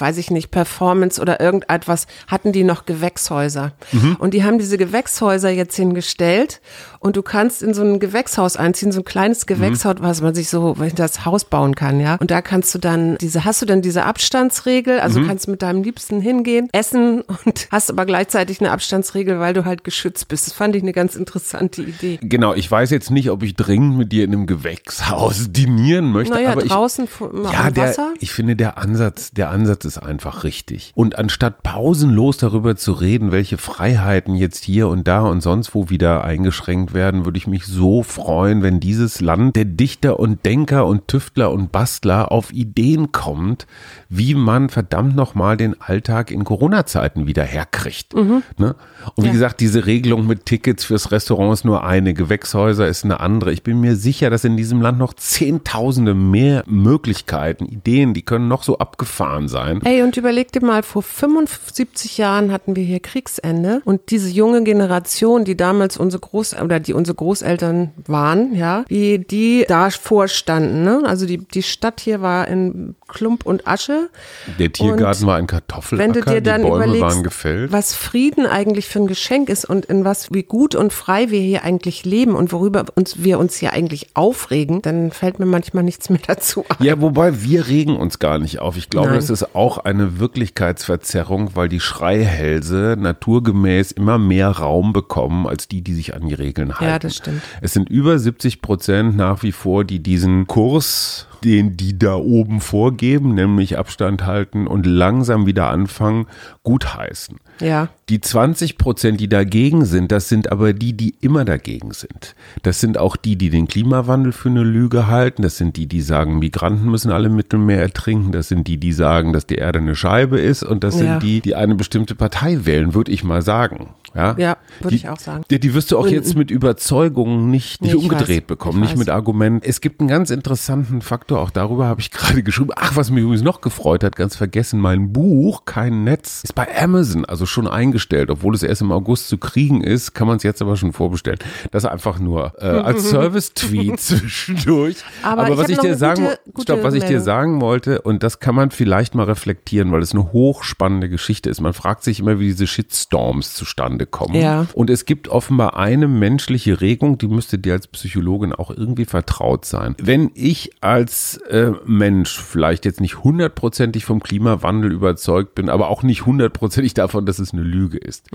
weiß 0.00 0.18
ich 0.18 0.30
nicht, 0.32 0.50
Performance 0.50 1.20
oder 1.20 1.40
irgendetwas, 1.40 2.06
hatten 2.26 2.50
die 2.52 2.64
noch 2.64 2.86
Gewächshäuser. 2.86 3.72
Mhm. 3.92 4.16
Und 4.18 4.34
die 4.34 4.42
haben 4.42 4.58
diese 4.58 4.78
Gewächshäuser 4.78 5.50
jetzt 5.50 5.76
hingestellt 5.76 6.60
und 7.00 7.16
du 7.16 7.22
kannst 7.22 7.62
in 7.62 7.72
so 7.72 7.82
ein 7.82 8.00
Gewächshaus 8.00 8.56
einziehen, 8.56 8.90
so 8.90 9.00
ein 9.00 9.04
kleines 9.04 9.42
Mhm. 9.42 9.46
Gewächshaus, 9.54 9.96
was 10.00 10.20
man 10.20 10.34
sich 10.34 10.48
so 10.48 10.74
das 10.96 11.24
Haus 11.24 11.44
bauen 11.44 11.76
kann, 11.76 12.00
ja. 12.00 12.16
Und 12.16 12.30
da 12.32 12.42
kannst 12.42 12.74
du 12.74 12.78
dann 12.78 13.16
diese, 13.18 13.44
hast 13.44 13.62
du 13.62 13.66
dann 13.66 13.80
diese 13.80 14.04
Abstandsregel, 14.04 14.98
also 15.00 15.20
Mhm. 15.20 15.26
kannst 15.28 15.46
mit 15.46 15.62
deinem 15.62 15.82
Liebsten 15.84 16.20
hingehen, 16.20 16.68
essen 16.72 17.22
und 17.44 17.68
hast 17.70 17.90
aber 17.90 18.04
gleichzeitig 18.06 18.60
eine 18.60 18.72
Abstandsregel, 18.72 19.38
weil 19.38 19.54
du 19.54 19.64
halt 19.64 19.84
geschützt 19.84 20.26
bist. 20.28 20.48
Das 20.48 20.54
fand 20.54 20.74
ich 20.74 20.82
eine 20.82 20.92
ganz 20.92 21.14
interessante 21.14 21.82
Idee. 21.82 22.18
Genau, 22.22 22.54
ich 22.54 22.68
weiß 22.68 22.87
jetzt 22.90 23.10
nicht, 23.10 23.30
ob 23.30 23.42
ich 23.42 23.54
dringend 23.54 23.96
mit 23.98 24.12
dir 24.12 24.24
in 24.24 24.32
einem 24.32 24.46
Gewächshaus 24.46 25.46
dinieren 25.52 26.12
möchte, 26.12 26.34
Naja, 26.34 26.52
aber 26.52 26.64
ich, 26.64 26.70
draußen 26.72 27.06
vor- 27.06 27.32
am 27.32 27.52
ja, 27.52 27.70
der, 27.70 27.88
Wasser. 27.88 28.14
ich 28.20 28.32
finde 28.32 28.56
der 28.56 28.78
Ansatz, 28.78 29.30
der 29.32 29.50
Ansatz 29.50 29.84
ist 29.84 29.98
einfach 29.98 30.44
richtig. 30.44 30.92
Und 30.94 31.18
anstatt 31.18 31.62
pausenlos 31.62 32.38
darüber 32.38 32.76
zu 32.76 32.92
reden, 32.92 33.32
welche 33.32 33.58
Freiheiten 33.58 34.34
jetzt 34.34 34.64
hier 34.64 34.88
und 34.88 35.06
da 35.08 35.22
und 35.22 35.40
sonst 35.40 35.74
wo 35.74 35.90
wieder 35.90 36.24
eingeschränkt 36.24 36.94
werden, 36.94 37.24
würde 37.24 37.38
ich 37.38 37.46
mich 37.46 37.64
so 37.66 38.02
freuen, 38.02 38.62
wenn 38.62 38.80
dieses 38.80 39.20
Land 39.20 39.56
der 39.56 39.64
Dichter 39.64 40.18
und 40.20 40.44
Denker 40.44 40.86
und 40.86 41.08
Tüftler 41.08 41.50
und 41.52 41.72
Bastler 41.72 42.32
auf 42.32 42.52
Ideen 42.52 43.12
kommt, 43.12 43.66
wie 44.08 44.34
man 44.34 44.68
verdammt 44.68 45.16
nochmal 45.16 45.56
den 45.56 45.80
Alltag 45.80 46.30
in 46.30 46.44
Corona-Zeiten 46.44 47.26
wieder 47.26 47.44
herkriegt. 47.44 48.14
Ne? 48.14 48.74
Und 49.14 49.24
wie. 49.24 49.28
Ja. 49.28 49.32
gesagt, 49.32 49.60
diese 49.60 49.86
Regelung 49.86 50.26
mit 50.26 50.46
Tickets 50.46 50.84
fürs 50.84 51.10
Restaurant 51.10 51.52
ist 51.52 51.64
nur 51.64 51.84
eine, 51.84 52.14
Gewächshäuser 52.14 52.86
ist 52.86 53.04
eine 53.04 53.20
andere. 53.20 53.52
Ich 53.52 53.62
bin 53.62 53.80
mir 53.80 53.96
sicher, 53.96 54.30
dass 54.30 54.44
in 54.44 54.56
diesem 54.56 54.80
Land 54.80 54.98
noch 54.98 55.14
Zehntausende 55.14 56.14
mehr 56.14 56.64
Möglichkeiten, 56.66 57.66
Ideen, 57.66 58.14
die 58.14 58.22
können 58.22 58.48
noch 58.48 58.62
so 58.62 58.78
abgefahren 58.78 59.48
sein. 59.48 59.80
Ey, 59.84 60.02
und 60.02 60.16
überleg 60.16 60.52
dir 60.52 60.64
mal, 60.64 60.82
vor 60.82 61.02
75 61.02 62.18
Jahren 62.18 62.52
hatten 62.52 62.76
wir 62.76 62.84
hier 62.84 63.00
Kriegsende 63.00 63.82
und 63.84 64.10
diese 64.10 64.30
junge 64.30 64.62
Generation, 64.62 65.44
die 65.44 65.56
damals 65.56 65.96
unsere 65.96 66.20
Groß 66.20 66.60
oder 66.60 66.80
die 66.80 66.92
unsere 66.92 67.16
Großeltern 67.16 67.90
waren, 68.06 68.54
ja, 68.54 68.84
wie 68.88 69.18
die 69.18 69.64
da 69.68 69.88
vorstanden, 69.90 70.84
ne? 70.84 71.02
Also 71.04 71.26
die, 71.26 71.38
die 71.38 71.62
Stadt 71.62 72.00
hier 72.00 72.20
war 72.20 72.48
in 72.48 72.94
Klump 73.08 73.44
und 73.46 73.66
Asche. 73.66 74.10
Der 74.58 74.72
Tiergarten 74.72 75.22
Und 75.24 75.26
war 75.28 75.36
ein 75.36 75.46
Kartoffelacker, 75.46 76.06
Wenn 76.06 76.12
du 76.12 76.30
dir 76.30 76.40
dann 76.40 76.62
die 76.62 76.68
Bäume 76.68 76.84
überlegst, 76.84 77.02
waren 77.02 77.22
gefällt. 77.22 77.72
was 77.72 77.94
Frieden 77.94 78.46
eigentlich 78.46 78.86
für 78.86 79.00
ein 79.00 79.06
Geschenk 79.06 79.48
ist 79.48 79.64
und 79.64 79.86
in 79.86 80.04
was, 80.04 80.32
wie 80.32 80.42
gut 80.42 80.74
und 80.74 80.92
frei 80.92 81.30
wir 81.30 81.40
hier 81.40 81.64
eigentlich 81.64 82.04
leben 82.04 82.34
und 82.34 82.52
worüber 82.52 82.84
uns, 82.94 83.22
wir 83.24 83.38
uns 83.38 83.56
hier 83.56 83.72
eigentlich 83.72 84.08
aufregen, 84.14 84.82
dann 84.82 85.10
fällt 85.10 85.38
mir 85.38 85.46
manchmal 85.46 85.82
nichts 85.84 86.10
mehr 86.10 86.20
dazu 86.26 86.64
ein. 86.68 86.84
Ja, 86.84 87.00
wobei 87.00 87.42
wir 87.42 87.66
regen 87.66 87.96
uns 87.96 88.18
gar 88.18 88.38
nicht 88.38 88.60
auf. 88.60 88.76
Ich 88.76 88.90
glaube, 88.90 89.08
Nein. 89.08 89.16
das 89.16 89.30
ist 89.30 89.54
auch 89.54 89.78
eine 89.78 90.18
Wirklichkeitsverzerrung, 90.20 91.56
weil 91.56 91.68
die 91.68 91.80
Schreihälse 91.80 92.96
naturgemäß 92.98 93.92
immer 93.92 94.18
mehr 94.18 94.50
Raum 94.50 94.92
bekommen 94.92 95.46
als 95.46 95.68
die, 95.68 95.82
die 95.82 95.94
sich 95.94 96.14
an 96.14 96.26
die 96.28 96.34
Regeln 96.34 96.78
halten. 96.78 97.06
das 97.06 97.16
stimmt. 97.16 97.42
Es 97.60 97.72
sind 97.72 97.88
über 97.88 98.18
70 98.18 98.60
Prozent 98.60 99.16
nach 99.16 99.42
wie 99.42 99.52
vor, 99.52 99.84
die 99.84 100.00
diesen 100.00 100.46
Kurs 100.46 101.26
den 101.44 101.76
die 101.76 101.98
da 101.98 102.16
oben 102.16 102.60
vorgeben, 102.60 103.34
nämlich 103.34 103.78
Abstand 103.78 104.26
halten 104.26 104.66
und 104.66 104.86
langsam 104.86 105.46
wieder 105.46 105.68
anfangen, 105.70 106.26
gutheißen. 106.62 107.36
Ja. 107.60 107.88
Die 108.08 108.20
20 108.20 108.78
Prozent, 108.78 109.20
die 109.20 109.28
dagegen 109.28 109.84
sind, 109.84 110.12
das 110.12 110.28
sind 110.28 110.52
aber 110.52 110.72
die, 110.72 110.92
die 110.92 111.14
immer 111.20 111.44
dagegen 111.44 111.92
sind. 111.92 112.34
Das 112.62 112.80
sind 112.80 112.98
auch 112.98 113.16
die, 113.16 113.36
die 113.36 113.50
den 113.50 113.66
Klimawandel 113.66 114.32
für 114.32 114.48
eine 114.48 114.62
Lüge 114.62 115.08
halten. 115.08 115.42
Das 115.42 115.56
sind 115.56 115.76
die, 115.76 115.86
die 115.86 116.00
sagen, 116.00 116.38
Migranten 116.38 116.88
müssen 116.90 117.10
alle 117.10 117.26
im 117.26 117.36
Mittelmeer 117.36 117.80
ertrinken. 117.80 118.30
Das 118.32 118.48
sind 118.48 118.66
die, 118.68 118.76
die 118.78 118.92
sagen, 118.92 119.32
dass 119.32 119.46
die 119.46 119.56
Erde 119.56 119.80
eine 119.80 119.96
Scheibe 119.96 120.38
ist. 120.38 120.62
Und 120.62 120.84
das 120.84 120.94
Ja. 121.00 121.00
sind 121.20 121.22
die, 121.22 121.40
die 121.40 121.54
eine 121.56 121.74
bestimmte 121.74 122.14
Partei 122.14 122.60
wählen, 122.64 122.94
würde 122.94 123.10
ich 123.12 123.24
mal 123.24 123.42
sagen. 123.42 123.88
Ja, 124.18 124.34
Ja, 124.36 124.56
würde 124.80 124.96
ich 124.96 125.08
auch 125.08 125.18
sagen. 125.18 125.44
Die, 125.50 125.58
die 125.60 125.72
wirst 125.74 125.90
du 125.92 125.98
auch 125.98 126.06
jetzt 126.06 126.34
mit 126.36 126.50
Überzeugung 126.50 127.50
nicht, 127.50 127.80
nicht 127.82 127.94
Nee, 127.94 128.00
umgedreht 128.00 128.42
weiß, 128.42 128.46
bekommen, 128.48 128.78
ich 128.78 128.80
nicht 128.82 128.90
weiß. 128.92 128.98
mit 128.98 129.08
Argumenten. 129.10 129.66
Es 129.68 129.80
gibt 129.80 130.00
einen 130.00 130.08
ganz 130.08 130.30
interessanten 130.30 131.00
Faktor, 131.02 131.40
auch 131.40 131.50
darüber 131.50 131.86
habe 131.86 132.00
ich 132.00 132.10
gerade 132.12 132.42
geschrieben. 132.42 132.70
Ach, 132.76 132.96
was 132.96 133.10
mich 133.10 133.22
übrigens 133.22 133.42
noch 133.42 133.60
gefreut 133.60 134.02
hat, 134.04 134.16
ganz 134.16 134.36
vergessen, 134.36 134.80
mein 134.80 135.12
Buch, 135.12 135.64
kein 135.64 136.04
Netz, 136.04 136.42
ist 136.44 136.54
bei 136.54 136.66
Amazon, 136.78 137.24
also 137.24 137.46
schon 137.46 137.66
eingestellt. 137.68 138.30
Obwohl 138.30 138.54
es 138.54 138.62
erst 138.62 138.82
im 138.82 138.92
August 138.92 139.28
zu 139.28 139.38
kriegen 139.38 139.82
ist, 139.82 140.14
kann 140.14 140.26
man 140.26 140.36
es 140.38 140.42
jetzt 140.42 140.60
aber 140.62 140.76
schon 140.76 140.92
vorbestellen. 140.92 141.38
Das 141.70 141.84
einfach 141.84 142.18
nur 142.18 142.52
äh, 142.58 142.66
als 142.66 143.08
Service-Tweet 143.10 144.00
zwischendurch. 144.38 144.96
Aber 145.22 145.42
Aber, 145.42 145.52
ich 145.52 145.58
was 145.58 145.68
ich 145.68 145.78
dir 145.78 145.96
sagen, 145.96 146.22
gute- 146.24 146.38
gute 146.52 146.62
stopp, 146.62 146.82
was 146.82 146.94
ich 146.94 147.04
dir 147.04 147.20
sagen 147.20 147.60
wollte, 147.60 148.02
und 148.02 148.22
das 148.22 148.40
kann 148.40 148.54
man 148.54 148.70
vielleicht 148.70 149.14
mal 149.14 149.24
reflektieren, 149.24 149.92
weil 149.92 150.02
es 150.02 150.12
eine 150.12 150.32
hochspannende 150.32 151.08
Geschichte 151.08 151.48
ist. 151.50 151.60
Man 151.60 151.72
fragt 151.72 152.02
sich 152.04 152.20
immer, 152.20 152.38
wie 152.40 152.46
diese 152.46 152.66
Shitstorms 152.66 153.54
zustande 153.54 154.06
kommen. 154.10 154.34
Ja. 154.34 154.66
Und 154.74 154.90
es 154.90 155.04
gibt 155.04 155.28
offenbar 155.28 155.76
eine 155.76 156.08
menschliche 156.08 156.80
Regung, 156.80 157.18
die 157.18 157.28
müsste 157.28 157.58
dir 157.58 157.74
als 157.74 157.86
Psychologin 157.86 158.52
auch 158.52 158.70
irgendwie 158.70 159.04
vertraut 159.04 159.64
sein. 159.64 159.94
Wenn 160.02 160.30
ich 160.34 160.70
als 160.80 161.38
äh, 161.48 161.72
Mensch 161.84 162.38
vielleicht 162.38 162.84
jetzt 162.84 163.00
nicht 163.00 163.22
hundertprozentig 163.24 164.04
vom 164.04 164.22
Klimawandel 164.22 164.92
überzeugt 164.92 165.54
bin, 165.54 165.68
aber 165.68 165.88
auch 165.88 166.02
nicht 166.02 166.26
hundertprozentig 166.26 166.94
davon, 166.94 167.26
dass 167.26 167.38
es 167.38 167.52
eine 167.52 167.62
Lüge 167.62 167.98
ist. 167.98 168.30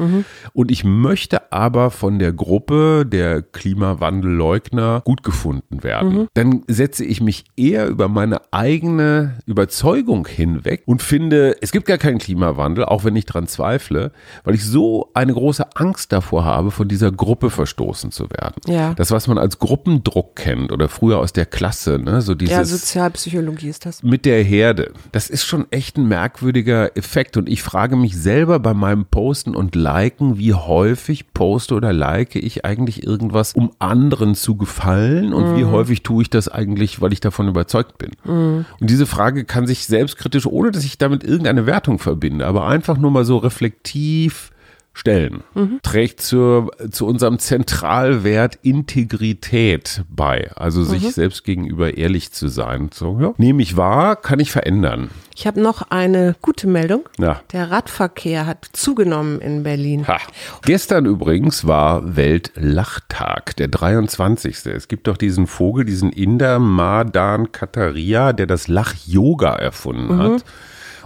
Und 0.54 0.72
ich 0.72 0.84
möchte 0.84 1.52
aber 1.52 1.92
von 1.92 2.20
der 2.20 2.34
Gruppe 2.34 3.06
der 3.06 3.42
Klimawandelleugner 3.42 5.02
gut 5.06 5.24
gefunden 5.24 5.84
werden, 5.84 6.28
dann 6.34 6.64
setze 6.68 7.06
ich 7.06 7.22
mich 7.22 7.46
eher 7.56 7.88
über 7.88 8.08
meine 8.08 8.42
eigene 8.52 9.38
Überzeugung 9.46 10.28
hinweg 10.28 10.84
und 10.86 11.02
finde, 11.02 11.56
es 11.62 11.72
gibt 11.72 11.86
gar 11.86 11.98
keinen 11.98 12.18
Klimawandel, 12.18 12.86
auch 12.86 13.04
wenn 13.04 13.16
ich 13.16 13.26
dran 13.26 13.48
zweifle, 13.48 14.12
weil 14.44 14.56
ich 14.56 14.66
so 14.66 15.12
eine 15.14 15.34
große 15.34 15.53
Angst 15.76 16.12
davor 16.12 16.46
habe, 16.46 16.72
von 16.72 16.88
dieser 16.88 17.12
Gruppe 17.12 17.50
verstoßen 17.50 18.12
zu 18.12 18.30
werden. 18.30 18.56
Ja. 18.68 18.94
Das, 18.94 19.12
was 19.12 19.28
man 19.28 19.38
als 19.38 19.60
Gruppendruck 19.60 20.36
kennt 20.36 20.72
oder 20.72 20.90
früher 20.90 21.20
aus 21.20 21.34
der 21.34 21.46
Klasse, 21.46 22.00
ne, 22.00 22.22
so 22.22 22.36
dieses 22.36 22.56
Ja, 22.56 22.66
Sozialpsychologie 22.66 23.70
ist 23.70 23.86
das. 23.86 24.04
mit 24.04 24.26
der 24.26 24.44
Herde. 24.44 24.92
Das 25.12 25.30
ist 25.30 25.46
schon 25.46 25.66
echt 25.72 25.98
ein 25.98 26.08
merkwürdiger 26.08 26.96
Effekt. 26.98 27.38
Und 27.38 27.50
ich 27.50 27.62
frage 27.64 27.96
mich 27.96 28.18
selber 28.18 28.60
bei 28.60 28.74
meinem 28.74 29.06
Posten 29.06 29.56
und 29.56 29.76
Liken, 29.76 30.38
wie 30.38 30.54
häufig 30.54 31.34
poste 31.34 31.76
oder 31.76 31.94
like 31.94 32.36
ich 32.36 32.66
eigentlich 32.66 33.06
irgendwas, 33.06 33.54
um 33.54 33.72
anderen 33.80 34.36
zu 34.36 34.56
gefallen 34.56 35.34
und 35.34 35.58
wie 35.58 35.66
häufig 35.66 36.04
tue 36.04 36.24
ich 36.24 36.30
das 36.30 36.48
eigentlich, 36.48 37.02
weil 37.02 37.14
ich 37.14 37.20
davon 37.20 37.48
überzeugt 37.48 37.98
bin. 37.98 38.12
Und 38.26 38.66
diese 38.90 39.06
Frage 39.06 39.46
kann 39.46 39.68
sich 39.68 39.86
selbstkritisch, 39.86 40.46
ohne 40.46 40.72
dass 40.72 40.84
ich 40.84 40.98
damit 40.98 41.24
irgendeine 41.24 41.66
Wertung 41.66 42.00
verbinde, 42.00 42.46
aber 42.46 42.68
einfach 42.68 42.98
nur 42.98 43.12
mal 43.12 43.26
so 43.26 43.38
reflektiv 43.38 44.52
stellen. 44.94 45.44
Trägt 45.82 46.22
zur, 46.22 46.72
zu 46.92 47.08
unserem 47.08 47.40
Zentralwert 47.40 48.60
Integrität 48.62 50.04
bei. 50.10 50.52
Also 50.56 50.84
sich 50.84 51.14
selbst 51.14 51.44
gegenüber 51.44 51.98
ehrlich 51.98 52.32
zu 52.32 52.48
sein. 52.48 52.90
So, 52.94 53.20
ja, 53.20 53.34
nehme 53.38 53.64
ich 53.64 53.76
wahr, 53.76 54.16
kann 54.16 54.40
ich 54.40 54.52
verändern. 54.52 55.10
Ich 55.36 55.48
habe 55.48 55.60
noch 55.60 55.90
eine 55.90 56.36
gute 56.42 56.68
Meldung. 56.68 57.10
Ja. 57.18 57.42
Der 57.52 57.72
Radverkehr 57.72 58.46
hat 58.46 58.70
zugenommen 58.72 59.42
in 59.42 59.64
Berlin. 59.64 60.08
Ha. 60.08 60.20
Gestern 60.64 61.06
übrigens 61.06 61.66
war 61.66 62.16
Weltlachtag, 62.16 63.56
der 63.56 63.70
23. 63.70 64.66
Es 64.68 64.88
gibt 64.88 65.08
doch 65.08 65.18
diesen 65.18 65.48
Vogel, 65.48 65.86
diesen 65.86 66.12
Inder 66.12 66.60
Madan 66.60 67.52
Kataria, 67.52 68.32
der 68.32 68.46
das 68.46 68.68
Lach-Yoga 68.68 69.56
erfunden 69.56 70.18
hat. 70.20 70.46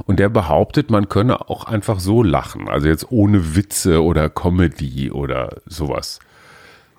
Und 0.05 0.19
der 0.19 0.29
behauptet, 0.29 0.89
man 0.89 1.09
könne 1.09 1.49
auch 1.49 1.65
einfach 1.65 1.99
so 1.99 2.23
lachen. 2.23 2.69
Also 2.69 2.87
jetzt 2.87 3.07
ohne 3.11 3.55
Witze 3.55 4.03
oder 4.03 4.29
Comedy 4.29 5.11
oder 5.11 5.57
sowas. 5.65 6.19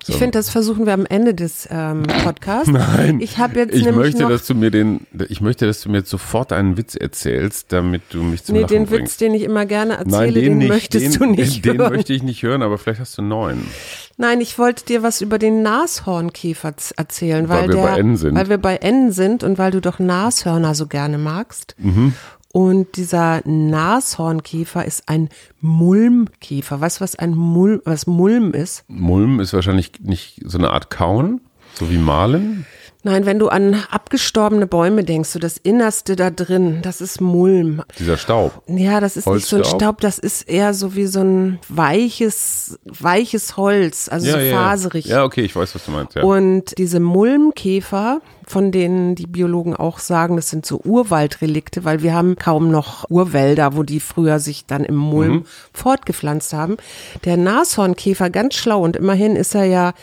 Ich 0.07 0.15
finde, 0.15 0.39
das 0.39 0.49
versuchen 0.49 0.85
wir 0.85 0.93
am 0.93 1.05
Ende 1.05 1.33
des 1.33 1.67
ähm, 1.69 2.03
Podcasts. 2.23 2.69
Nein. 2.69 3.19
Ich 3.19 3.37
habe 3.37 3.59
jetzt 3.59 3.75
ich 3.75 3.83
nämlich 3.83 4.13
möchte, 4.13 4.27
dass 4.27 4.47
du 4.47 4.55
mir 4.55 4.71
den, 4.71 5.05
ich 5.27 5.41
möchte, 5.41 5.67
dass 5.67 5.81
du 5.81 5.89
mir 5.89 5.97
jetzt 5.99 6.09
sofort 6.09 6.53
einen 6.53 6.77
Witz 6.77 6.95
erzählst, 6.95 7.71
damit 7.73 8.01
du 8.11 8.23
mich 8.23 8.43
zum 8.43 8.55
nee, 8.55 8.61
Lachen 8.61 8.69
den 8.73 8.85
bringst. 8.85 9.13
Witz, 9.13 9.17
den 9.17 9.33
ich 9.33 9.43
immer 9.43 9.65
gerne 9.65 9.97
erzähle, 9.97 10.17
Nein, 10.17 10.33
den, 10.33 10.43
den, 10.43 10.57
nicht. 10.59 10.69
möchtest 10.69 11.15
den, 11.15 11.19
du 11.19 11.25
nicht 11.35 11.65
Den, 11.65 11.73
den 11.73 11.81
hören. 11.81 11.93
möchte 11.93 12.13
ich 12.13 12.23
nicht 12.23 12.41
hören, 12.43 12.63
aber 12.63 12.77
vielleicht 12.77 13.01
hast 13.01 13.17
du 13.17 13.21
einen 13.21 13.29
neuen. 13.29 13.67
Nein, 14.17 14.41
ich 14.41 14.57
wollte 14.57 14.85
dir 14.85 15.03
was 15.03 15.21
über 15.21 15.37
den 15.37 15.61
Nashornkäfer 15.63 16.73
erzählen, 16.95 17.47
Weil 17.49 17.61
weil, 17.61 17.67
wir 17.67 17.75
der, 17.75 17.83
bei 17.83 17.99
N 17.99 18.17
sind. 18.17 18.35
weil 18.35 18.49
wir 18.49 18.57
bei 18.57 18.75
N 18.77 19.11
sind 19.11 19.43
und 19.43 19.57
weil 19.57 19.71
du 19.71 19.81
doch 19.81 19.99
Nashörner 19.99 20.75
so 20.75 20.87
gerne 20.87 21.17
magst. 21.17 21.75
Mhm. 21.77 22.13
Und 22.51 22.97
dieser 22.97 23.41
Nashornkäfer 23.45 24.83
ist 24.83 25.07
ein 25.07 25.29
Mulmkäfer. 25.61 26.81
Weißt 26.81 26.97
du, 26.99 27.01
was 27.01 27.15
ein 27.15 27.35
Mulm, 27.35 27.81
was 27.85 28.07
Mulm 28.07 28.53
ist? 28.53 28.83
Mulm 28.87 29.39
ist 29.39 29.53
wahrscheinlich 29.53 29.99
nicht 29.99 30.41
so 30.45 30.57
eine 30.57 30.71
Art 30.71 30.89
Kauen, 30.89 31.41
so 31.75 31.91
wie 31.91 31.97
Malen. 31.97 32.65
Nein, 33.01 33.25
wenn 33.25 33.39
du 33.39 33.47
an 33.47 33.81
abgestorbene 33.91 34.67
Bäume 34.67 35.05
denkst, 35.05 35.29
so 35.29 35.39
das 35.39 35.57
Innerste 35.57 36.17
da 36.17 36.29
drin, 36.31 36.79
das 36.81 36.99
ist 36.99 37.21
Mulm. 37.21 37.81
Dieser 37.97 38.17
Staub. 38.17 38.61
Ja, 38.67 38.99
das 38.99 39.15
ist 39.15 39.25
nicht 39.25 39.45
so 39.45 39.55
ein 39.55 39.61
Holzstaub? 39.61 39.81
Staub, 39.81 40.01
das 40.01 40.19
ist 40.19 40.49
eher 40.49 40.73
so 40.73 40.95
wie 40.95 41.05
so 41.07 41.21
ein 41.21 41.59
weiches, 41.69 42.77
weiches 42.83 43.55
Holz, 43.55 44.09
also 44.09 44.29
so 44.29 44.37
faserig. 44.37 45.05
Ja. 45.05 45.17
ja, 45.19 45.23
okay, 45.23 45.41
ich 45.41 45.55
weiß, 45.55 45.73
was 45.75 45.85
du 45.85 45.91
meinst. 45.91 46.15
Ja. 46.15 46.23
Und 46.23 46.77
diese 46.77 46.99
Mulmkäfer, 46.99 48.19
von 48.45 48.71
denen 48.71 49.15
die 49.15 49.27
Biologen 49.27 49.75
auch 49.75 49.99
sagen, 49.99 50.35
das 50.35 50.49
sind 50.49 50.65
so 50.65 50.81
Urwaldrelikte, 50.83 51.85
weil 51.85 52.01
wir 52.03 52.13
haben 52.13 52.35
kaum 52.35 52.69
noch 52.69 53.09
Urwälder, 53.09 53.77
wo 53.77 53.83
die 53.83 53.99
früher 54.01 54.39
sich 54.39 54.65
dann 54.65 54.83
im 54.83 54.95
Mulm 54.97 55.29
Mhm. 55.29 55.45
fortgepflanzt 55.71 56.51
haben. 56.53 56.75
Der 57.25 57.37
Nashornkäfer, 57.37 58.29
ganz 58.29 58.55
schlau 58.55 58.81
und 58.83 58.95
immerhin 58.97 59.35
ist 59.37 59.55
er 59.55 59.65
ja 59.65 59.93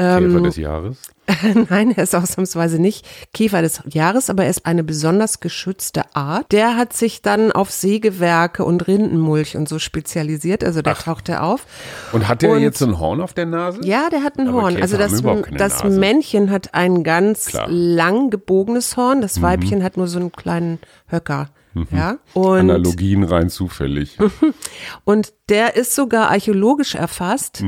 ähm, 0.00 0.24
Käfer 0.32 0.40
des 0.42 0.56
Jahres. 0.56 0.96
Nein, 1.70 1.92
er 1.96 2.02
ist 2.02 2.14
ausnahmsweise 2.16 2.80
nicht 2.80 3.06
Käfer 3.32 3.62
des 3.62 3.82
Jahres, 3.88 4.30
aber 4.30 4.44
er 4.44 4.50
ist 4.50 4.66
eine 4.66 4.82
besonders 4.82 5.38
geschützte 5.40 6.16
Art. 6.16 6.50
Der 6.50 6.76
hat 6.76 6.92
sich 6.92 7.22
dann 7.22 7.52
auf 7.52 7.70
Sägewerke 7.70 8.64
und 8.64 8.88
Rindenmulch 8.88 9.56
und 9.56 9.68
so 9.68 9.78
spezialisiert, 9.78 10.64
also 10.64 10.82
da 10.82 10.94
taucht 10.94 11.28
er 11.28 11.44
auf. 11.44 11.66
Und 12.12 12.26
hat 12.26 12.42
der 12.42 12.50
Und- 12.50 12.62
jetzt 12.62 12.82
ein 12.82 12.98
Horn 12.98 13.20
auf 13.20 13.32
der 13.32 13.46
Nase? 13.46 13.80
Ja, 13.84 14.08
der 14.10 14.22
hat 14.24 14.38
ein 14.38 14.48
Aber 14.48 14.62
Horn. 14.62 14.74
Käfer 14.74 14.82
Also 14.82 14.96
das, 14.96 15.22
das 15.56 15.84
Nase. 15.84 15.98
Männchen 16.00 16.50
hat 16.50 16.74
ein 16.74 17.04
ganz 17.04 17.46
Klar. 17.46 17.68
Mhm. 17.68 17.74
lang 17.74 18.30
gebogenes 18.30 18.96
Horn, 18.96 19.20
das 19.20 19.40
Weibchen 19.40 19.84
hat 19.84 19.96
nur 19.96 20.08
so 20.08 20.18
einen 20.18 20.32
kleinen 20.32 20.78
Höcker. 21.08 21.48
Ja, 21.92 22.16
und, 22.34 22.58
Analogien 22.58 23.22
rein 23.22 23.48
zufällig. 23.48 24.18
und 25.04 25.32
der 25.48 25.76
ist 25.76 25.94
sogar 25.94 26.28
archäologisch 26.30 26.96
erfasst. 26.96 27.62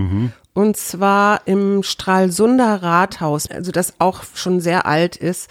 Und 0.54 0.76
zwar 0.76 1.40
im 1.46 1.82
Stralsunder 1.82 2.82
Rathaus, 2.82 3.50
also 3.50 3.72
das 3.72 3.94
auch 3.98 4.22
schon 4.34 4.60
sehr 4.60 4.84
alt 4.84 5.16
ist. 5.16 5.48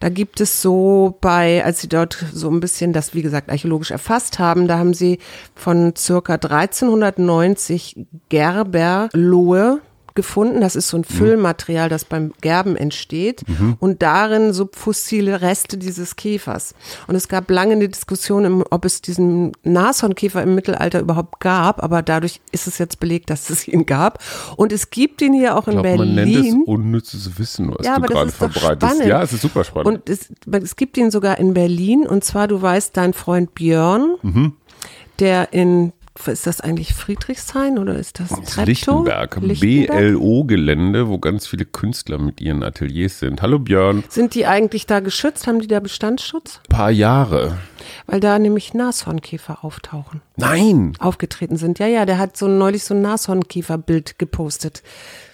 Da 0.00 0.08
gibt 0.08 0.40
es 0.40 0.60
so 0.60 1.16
bei, 1.20 1.64
als 1.64 1.80
sie 1.80 1.88
dort 1.88 2.24
so 2.32 2.50
ein 2.50 2.58
bisschen 2.58 2.92
das, 2.92 3.14
wie 3.14 3.22
gesagt, 3.22 3.48
archäologisch 3.48 3.92
erfasst 3.92 4.40
haben, 4.40 4.66
da 4.66 4.78
haben 4.78 4.92
sie 4.92 5.20
von 5.54 5.94
circa 5.96 6.34
1390 6.34 8.06
Gerberlohe 8.28 9.80
gefunden. 10.14 10.60
Das 10.60 10.76
ist 10.76 10.88
so 10.88 10.96
ein 10.96 11.04
Füllmaterial, 11.04 11.88
das 11.88 12.04
beim 12.04 12.32
Gerben 12.40 12.76
entsteht 12.76 13.42
und 13.80 14.02
darin 14.02 14.52
subfossile 14.52 15.40
Reste 15.40 15.76
dieses 15.78 16.16
Käfers. 16.16 16.74
Und 17.06 17.14
es 17.14 17.28
gab 17.28 17.50
lange 17.50 17.72
eine 17.72 17.88
Diskussion, 17.88 18.62
ob 18.70 18.84
es 18.84 19.00
diesen 19.02 19.52
Nashornkäfer 19.64 20.42
im 20.42 20.54
Mittelalter 20.54 21.00
überhaupt 21.00 21.40
gab, 21.40 21.82
aber 21.82 22.02
dadurch 22.02 22.40
ist 22.52 22.66
es 22.66 22.78
jetzt 22.78 23.00
belegt, 23.00 23.30
dass 23.30 23.50
es 23.50 23.66
ihn 23.68 23.86
gab. 23.86 24.18
Und 24.56 24.72
es 24.72 24.90
gibt 24.90 25.22
ihn 25.22 25.32
hier 25.32 25.56
auch 25.56 25.66
in 25.68 25.74
Ich 25.78 25.82
glaube, 25.82 25.98
man 25.98 26.14
nennt 26.14 26.28
es 26.28 26.34
Berlin. 26.42 26.62
unnützes 26.66 27.38
Wissen, 27.38 27.70
was 27.76 27.86
Ja, 27.86 27.96
du 27.98 28.02
gerade 28.06 28.30
verbreitest. 28.32 29.04
Ja, 29.04 29.22
es 29.22 29.32
ist 29.32 29.42
super 29.42 29.64
spannend. 29.64 29.86
Und 29.86 30.08
es, 30.10 30.28
es 30.62 30.76
gibt 30.76 30.96
ihn 30.96 31.10
sogar 31.10 31.38
in 31.38 31.54
Berlin. 31.54 32.06
Und 32.06 32.24
zwar, 32.24 32.48
du 32.48 32.60
weißt, 32.60 32.96
dein 32.96 33.12
Freund 33.12 33.54
Björn, 33.54 34.16
Mhm. 34.22 34.52
der 35.18 35.52
in, 35.52 35.92
ist 36.28 36.46
das 36.46 36.60
eigentlich 36.60 36.94
Friedrichshain 36.94 37.78
oder 37.78 37.96
ist 37.96 38.20
das 38.20 38.28
Treptow? 38.28 38.66
Lichtenberg, 38.66 39.40
BLO-Gelände, 39.40 41.08
wo 41.08 41.18
ganz 41.18 41.46
viele 41.46 41.64
Künstler 41.64 42.18
mit 42.18 42.40
ihren 42.40 42.62
Ateliers 42.62 43.18
sind. 43.18 43.42
Hallo 43.42 43.58
Björn, 43.58 44.04
Sind 44.08 44.34
die 44.34 44.46
eigentlich 44.46 44.86
da 44.86 45.00
geschützt? 45.00 45.46
Haben 45.46 45.60
die 45.60 45.66
da 45.68 45.80
Bestandsschutz? 45.80 46.60
paar 46.68 46.90
Jahre. 46.90 47.58
Weil 48.06 48.20
da 48.20 48.38
nämlich 48.38 48.74
Nashornkäfer 48.74 49.64
auftauchen. 49.64 50.20
Nein, 50.36 50.92
Aufgetreten 50.98 51.56
sind. 51.56 51.78
Ja, 51.78 51.86
ja, 51.86 52.06
der 52.06 52.18
hat 52.18 52.36
so 52.36 52.46
neulich 52.48 52.84
so 52.84 52.94
ein 52.94 53.02
Nashornkäferbild 53.02 54.18
gepostet. 54.18 54.82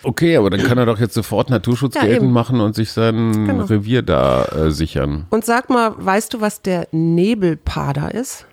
okay, 0.03 0.37
aber 0.37 0.51
dann 0.51 0.63
kann 0.63 0.79
er 0.79 0.87
doch 0.87 0.99
jetzt 0.99 1.15
sofort 1.15 1.51
Naturschutz 1.51 1.95
Ja, 1.97 2.03
geltend 2.03 2.25
eben. 2.25 2.33
machen 2.33 2.61
und 2.61 2.75
sich 2.75 2.93
sein 2.93 3.47
Genau. 3.47 3.65
Revier 3.65 4.03
da 4.03 4.45
äh, 4.47 4.71
sichern. 4.71 5.27
Und 5.31 5.45
sag 5.45 5.71
mal, 5.71 5.95
weißt 5.97 6.35
du, 6.35 6.41
was 6.41 6.63
der 6.63 6.89
Nebelpader 6.93 8.15
ist? 8.15 8.47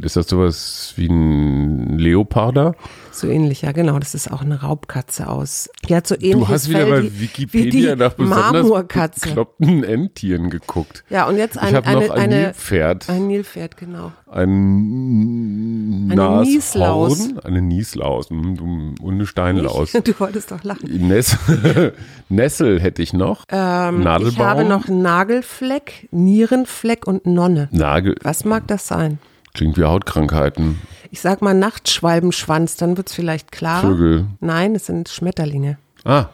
Ist 0.00 0.16
das 0.16 0.26
sowas 0.26 0.94
wie 0.96 1.06
ein 1.06 1.98
Leoparder? 1.98 2.74
So 3.10 3.26
ähnlich, 3.26 3.60
ja, 3.60 3.72
genau. 3.72 3.98
Das 3.98 4.14
ist 4.14 4.32
auch 4.32 4.40
eine 4.40 4.62
Raubkatze 4.62 5.28
aus. 5.28 5.68
Hat 5.90 6.06
so 6.06 6.14
ähnliches 6.14 6.38
Du 6.38 6.48
hast 6.48 6.68
wieder 6.70 6.86
Fell 6.86 7.02
bei 7.02 7.20
Wikipedia 7.20 7.94
nach 7.96 8.14
besonders 8.14 8.52
Marmorkatze. 8.52 9.20
bekloppten 9.28 9.84
Endtieren 9.84 10.48
geguckt. 10.48 11.04
Ja, 11.10 11.28
und 11.28 11.36
jetzt 11.36 11.56
Ich 11.56 11.62
ein, 11.62 11.74
habe 11.74 11.86
eine, 11.86 12.00
noch 12.06 12.10
ein 12.14 12.20
eine, 12.22 12.36
Nilpferd, 12.36 13.10
ein 13.10 13.26
Nilpferd, 13.26 13.76
genau. 13.76 14.12
ein 14.30 16.08
Eine 16.10 16.40
Nieslaus. 16.42 17.28
eine 17.44 17.60
Nieslaus 17.60 18.30
hm, 18.30 18.94
und 18.98 19.14
eine 19.14 19.26
Steinlaus. 19.26 19.92
Du 20.04 20.18
wolltest 20.18 20.50
doch 20.50 20.64
lachen. 20.64 20.88
Ness 21.06 21.36
Nessel 22.30 22.80
hätte 22.80 23.02
ich 23.02 23.12
noch. 23.12 23.44
Nadelbaum. 23.50 24.22
Ähm, 24.22 24.28
Ich 24.28 24.38
habe 24.38 24.64
noch 24.64 24.88
Nagelfleck, 24.88 26.08
Nierenfleck 26.12 27.06
und 27.06 27.26
Nonne. 27.26 27.68
Nagel. 27.72 28.14
Was 28.22 28.46
mag 28.46 28.66
das 28.68 28.86
sein? 28.88 29.18
Klingt 29.54 29.76
wie 29.76 29.84
Hautkrankheiten. 29.84 30.80
Ich 31.10 31.20
sag 31.20 31.42
mal 31.42 31.52
Nachtschwalbenschwanz, 31.54 32.76
dann 32.76 32.96
wird's 32.96 33.12
vielleicht 33.14 33.52
klarer. 33.52 33.82
Vögel. 33.88 34.26
Nein, 34.40 34.74
es 34.74 34.86
sind 34.86 35.08
Schmetterlinge. 35.08 35.78
Ah, 36.04 36.26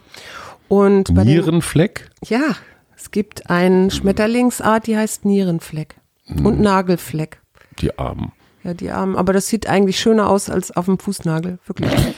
Und 0.69 1.15
bei 1.15 1.25
den, 1.25 1.33
Nierenfleck? 1.35 2.11
ja, 2.25 2.55
es 2.97 3.11
gibt 3.11 3.51
eine 3.51 3.91
Schmetterlingsart, 3.91 4.87
die 4.87 4.97
heißt 4.97 5.25
Nierenfleck 5.25 5.97
Hm. 6.27 6.47
und 6.47 6.61
Nagelfleck. 6.61 7.41
Die 7.81 7.99
Armen. 7.99 8.33
Ja, 8.65 8.75
die 8.75 8.91
Armen. 8.91 9.17
Aber 9.17 9.33
das 9.33 9.49
sieht 9.49 9.69
eigentlich 9.69 9.99
schöner 9.99 10.29
aus 10.29 10.51
als 10.51 10.77
auf 10.77 10.85
dem 10.87 10.99
Fußnagel, 10.99 11.59
wirklich. 11.67 11.91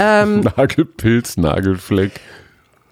Ähm. 0.00 0.40
Nagelpilz, 0.56 1.36
Nagelfleck. 1.38 2.20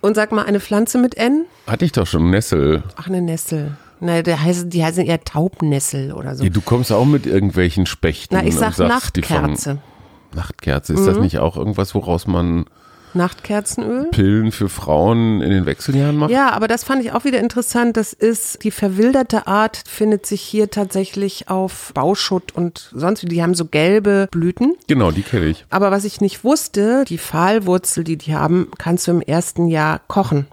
Und 0.01 0.17
sag 0.17 0.33
mal, 0.33 0.45
eine 0.45 0.59
Pflanze 0.59 0.99
mit 0.99 1.17
N? 1.17 1.45
Hatte 1.69 1.85
ich 1.85 1.93
doch 1.93 2.05
schon, 2.05 2.31
Nessel. 2.31 2.83
Ach, 2.97 3.07
eine 3.07 3.23
Nessel. 3.23 3.77
Na, 4.01 4.23
der 4.23 4.43
heißt, 4.43 4.73
die 4.73 4.85
heißen 4.85 5.05
eher 5.05 5.23
Taubnessel 5.25 6.13
oder 6.13 6.35
so. 6.35 6.45
Ja, 6.45 6.51
du 6.51 6.61
kommst 6.61 6.93
auch 6.93 7.07
mit 7.07 7.27
irgendwelchen 7.27 7.87
Spechten. 7.87 8.35
Na, 8.35 8.45
ich 8.45 8.55
sag 8.55 8.75
sagst, 8.75 9.17
Nachtkerze. 9.17 9.75
Mhm. 9.75 9.81
Nachtkerze. 10.35 10.93
Ist 10.93 11.07
das 11.07 11.19
nicht 11.19 11.39
auch 11.39 11.57
irgendwas, 11.57 11.95
woraus 11.95 12.27
man 12.27 12.67
Nachtkerzenöl? 13.15 14.09
Pillen 14.11 14.53
für 14.53 14.69
Frauen 14.69 15.41
in 15.41 15.51
den 15.51 15.67
Wechseljahren 15.67 16.17
macht? 16.17 16.31
Ja, 16.31 16.51
aber 16.51 16.69
das 16.69 16.85
fand 16.85 17.03
ich 17.03 17.13
auch 17.13 17.25
wieder 17.25 17.41
interessant. 17.41 17.97
Das 17.97 18.13
ist, 18.13 18.63
die 18.63 18.71
verwilderte 18.71 19.47
Art 19.47 19.83
findet 19.89 20.27
sich 20.27 20.43
hier 20.43 20.71
tatsächlich 20.71 21.49
auf 21.49 21.93
Bauschutt 21.95 22.55
und 22.55 22.91
sonst 22.95 23.23
wie. 23.23 23.27
Die 23.27 23.43
haben 23.43 23.55
so 23.55 23.65
gelbe 23.65 24.29
Blüten. 24.31 24.75
Genau, 24.87 25.11
die 25.11 25.23
kenne 25.23 25.47
ich. 25.47 25.65
Aber 25.71 25.91
was 25.91 26.05
ich 26.05 26.21
nicht 26.21 26.45
wusste, 26.45 27.05
die 27.09 27.19
Pfahlwurzel, 27.19 28.05
die 28.05 28.17
die 28.17 28.37
haben, 28.37 28.71
kannst 28.79 29.07
du 29.07 29.13
im 29.13 29.23
ersten 29.23 29.69
Jahr 29.69 30.01
kochen. 30.07 30.47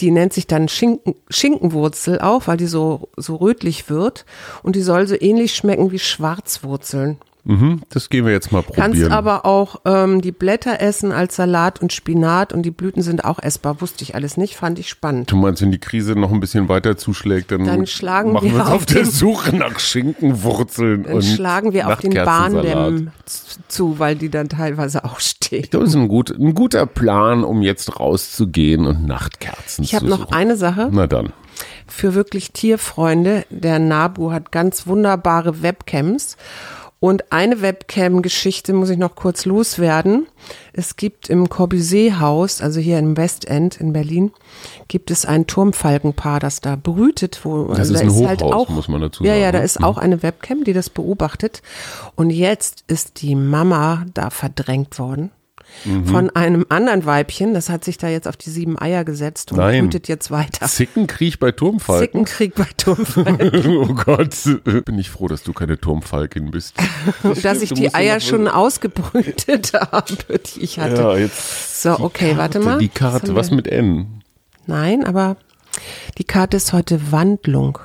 Die 0.00 0.10
nennt 0.10 0.32
sich 0.32 0.46
dann 0.46 0.68
Schinken, 0.68 1.14
Schinkenwurzel 1.28 2.20
auch, 2.20 2.46
weil 2.46 2.56
die 2.56 2.66
so, 2.66 3.08
so 3.16 3.36
rötlich 3.36 3.88
wird. 3.90 4.24
Und 4.62 4.76
die 4.76 4.82
soll 4.82 5.06
so 5.06 5.14
ähnlich 5.20 5.54
schmecken 5.54 5.92
wie 5.92 5.98
Schwarzwurzeln. 5.98 7.18
Mhm, 7.44 7.82
das 7.88 8.08
gehen 8.08 8.24
wir 8.24 8.32
jetzt 8.32 8.52
mal 8.52 8.62
probieren. 8.62 8.92
Kannst 8.92 9.10
aber 9.10 9.44
auch 9.44 9.80
ähm, 9.84 10.20
die 10.20 10.30
Blätter 10.30 10.80
essen 10.80 11.10
als 11.10 11.34
Salat 11.34 11.82
und 11.82 11.92
Spinat 11.92 12.52
und 12.52 12.62
die 12.62 12.70
Blüten 12.70 13.02
sind 13.02 13.24
auch 13.24 13.40
essbar. 13.40 13.80
Wusste 13.80 14.04
ich 14.04 14.14
alles 14.14 14.36
nicht, 14.36 14.54
fand 14.54 14.78
ich 14.78 14.88
spannend. 14.88 15.32
Du 15.32 15.36
meinst, 15.36 15.60
wenn 15.60 15.72
die 15.72 15.80
Krise 15.80 16.12
noch 16.14 16.30
ein 16.30 16.38
bisschen 16.38 16.68
weiter 16.68 16.96
zuschlägt, 16.96 17.50
dann, 17.50 17.64
Dann 17.64 17.86
schlagen 17.86 18.32
machen 18.32 18.50
wir 18.50 18.54
uns 18.54 18.62
auf 18.68 18.72
auf 18.72 18.86
der 18.86 19.06
Suche 19.06 19.56
nach 19.56 19.78
Schinkenwurzeln 19.80 21.02
Dann 21.02 21.14
und 21.14 21.22
schlagen 21.22 21.72
wir 21.72 21.88
auf 21.88 21.98
den. 21.98 22.12
Bahndämmen 22.12 23.10
zu, 23.68 23.98
weil 23.98 24.14
die 24.16 24.28
dann 24.28 24.48
teilweise 24.48 25.04
auch 25.04 25.18
stehen. 25.20 25.66
Das 25.70 25.82
ist 25.82 25.94
ein, 25.94 26.08
gut, 26.08 26.30
ein 26.30 26.54
guter 26.54 26.86
Plan, 26.86 27.42
um 27.44 27.62
jetzt 27.62 27.98
rauszugehen 27.98 28.86
und 28.86 29.06
Nachtkerzen 29.06 29.82
Ich 29.84 29.90
zu 29.90 29.96
habe 29.96 30.06
noch 30.08 30.30
eine 30.30 30.56
Sache 30.56 30.88
Na 30.92 31.06
dann. 31.06 31.32
für 31.86 32.14
wirklich 32.14 32.52
Tierfreunde. 32.52 33.44
Der 33.50 33.78
Nabu 33.78 34.30
hat 34.30 34.52
ganz 34.52 34.86
wunderbare 34.86 35.62
Webcams. 35.62 36.36
Und 37.02 37.32
eine 37.32 37.62
Webcam-Geschichte 37.62 38.72
muss 38.72 38.88
ich 38.88 38.96
noch 38.96 39.16
kurz 39.16 39.44
loswerden. 39.44 40.28
Es 40.72 40.94
gibt 40.94 41.28
im 41.30 41.48
Corbusier-Haus, 41.48 42.60
also 42.62 42.78
hier 42.78 43.00
im 43.00 43.16
Westend 43.16 43.80
in 43.80 43.92
Berlin, 43.92 44.30
gibt 44.86 45.10
es 45.10 45.26
ein 45.26 45.48
Turmfalkenpaar, 45.48 46.38
das 46.38 46.60
da 46.60 46.76
brütet. 46.76 47.40
Wo, 47.42 47.64
Das 47.64 47.80
also 47.80 47.94
ist 47.94 48.00
da 48.02 48.06
ein 48.06 48.28
halt 48.28 48.42
Hochhaus, 48.42 48.54
auch, 48.54 48.68
muss 48.68 48.86
man 48.86 49.00
dazu 49.00 49.24
Ja, 49.24 49.32
sagen, 49.32 49.42
ja, 49.42 49.50
da 49.50 49.58
ne? 49.58 49.64
ist 49.64 49.82
auch 49.82 49.98
eine 49.98 50.22
Webcam, 50.22 50.62
die 50.62 50.72
das 50.72 50.90
beobachtet. 50.90 51.60
Und 52.14 52.30
jetzt 52.30 52.84
ist 52.86 53.20
die 53.20 53.34
Mama 53.34 54.06
da 54.14 54.30
verdrängt 54.30 55.00
worden. 55.00 55.32
Mhm. 55.84 56.06
Von 56.06 56.30
einem 56.30 56.66
anderen 56.68 57.04
Weibchen, 57.04 57.54
das 57.54 57.68
hat 57.68 57.84
sich 57.84 57.98
da 57.98 58.08
jetzt 58.08 58.28
auf 58.28 58.36
die 58.36 58.50
sieben 58.50 58.78
Eier 58.78 59.04
gesetzt 59.04 59.52
und 59.52 59.58
Nein. 59.58 59.84
brütet 59.84 60.08
jetzt 60.08 60.30
weiter. 60.30 60.66
Zickenkrieg 60.66 61.38
bei 61.38 61.52
Turmfalken. 61.52 62.26
Zickenkrieg 62.26 62.54
bei 62.54 62.66
Turmfalken. 62.76 63.62
Oh 63.82 63.94
Gott, 63.94 64.36
bin 64.84 64.98
ich 64.98 65.10
froh, 65.10 65.28
dass 65.28 65.42
du 65.42 65.52
keine 65.52 65.78
Turmfalkin 65.78 66.50
bist. 66.50 66.74
dass 67.42 67.62
ich 67.62 67.70
du 67.70 67.74
die 67.74 67.94
Eier 67.94 68.20
schon 68.20 68.48
ausgebrütet 68.48 69.72
habe, 69.92 70.38
die 70.38 70.60
ich 70.60 70.78
hatte. 70.78 71.02
Ja, 71.02 71.16
jetzt. 71.16 71.82
So, 71.82 71.98
okay, 71.98 72.36
warte 72.36 72.60
mal. 72.60 72.78
Die 72.78 72.88
Karte, 72.88 73.34
was 73.34 73.50
wir? 73.50 73.56
mit 73.56 73.66
N? 73.66 74.22
Nein, 74.66 75.04
aber 75.04 75.36
die 76.18 76.24
Karte 76.24 76.56
ist 76.58 76.72
heute 76.72 77.12
Wandlung. 77.12 77.78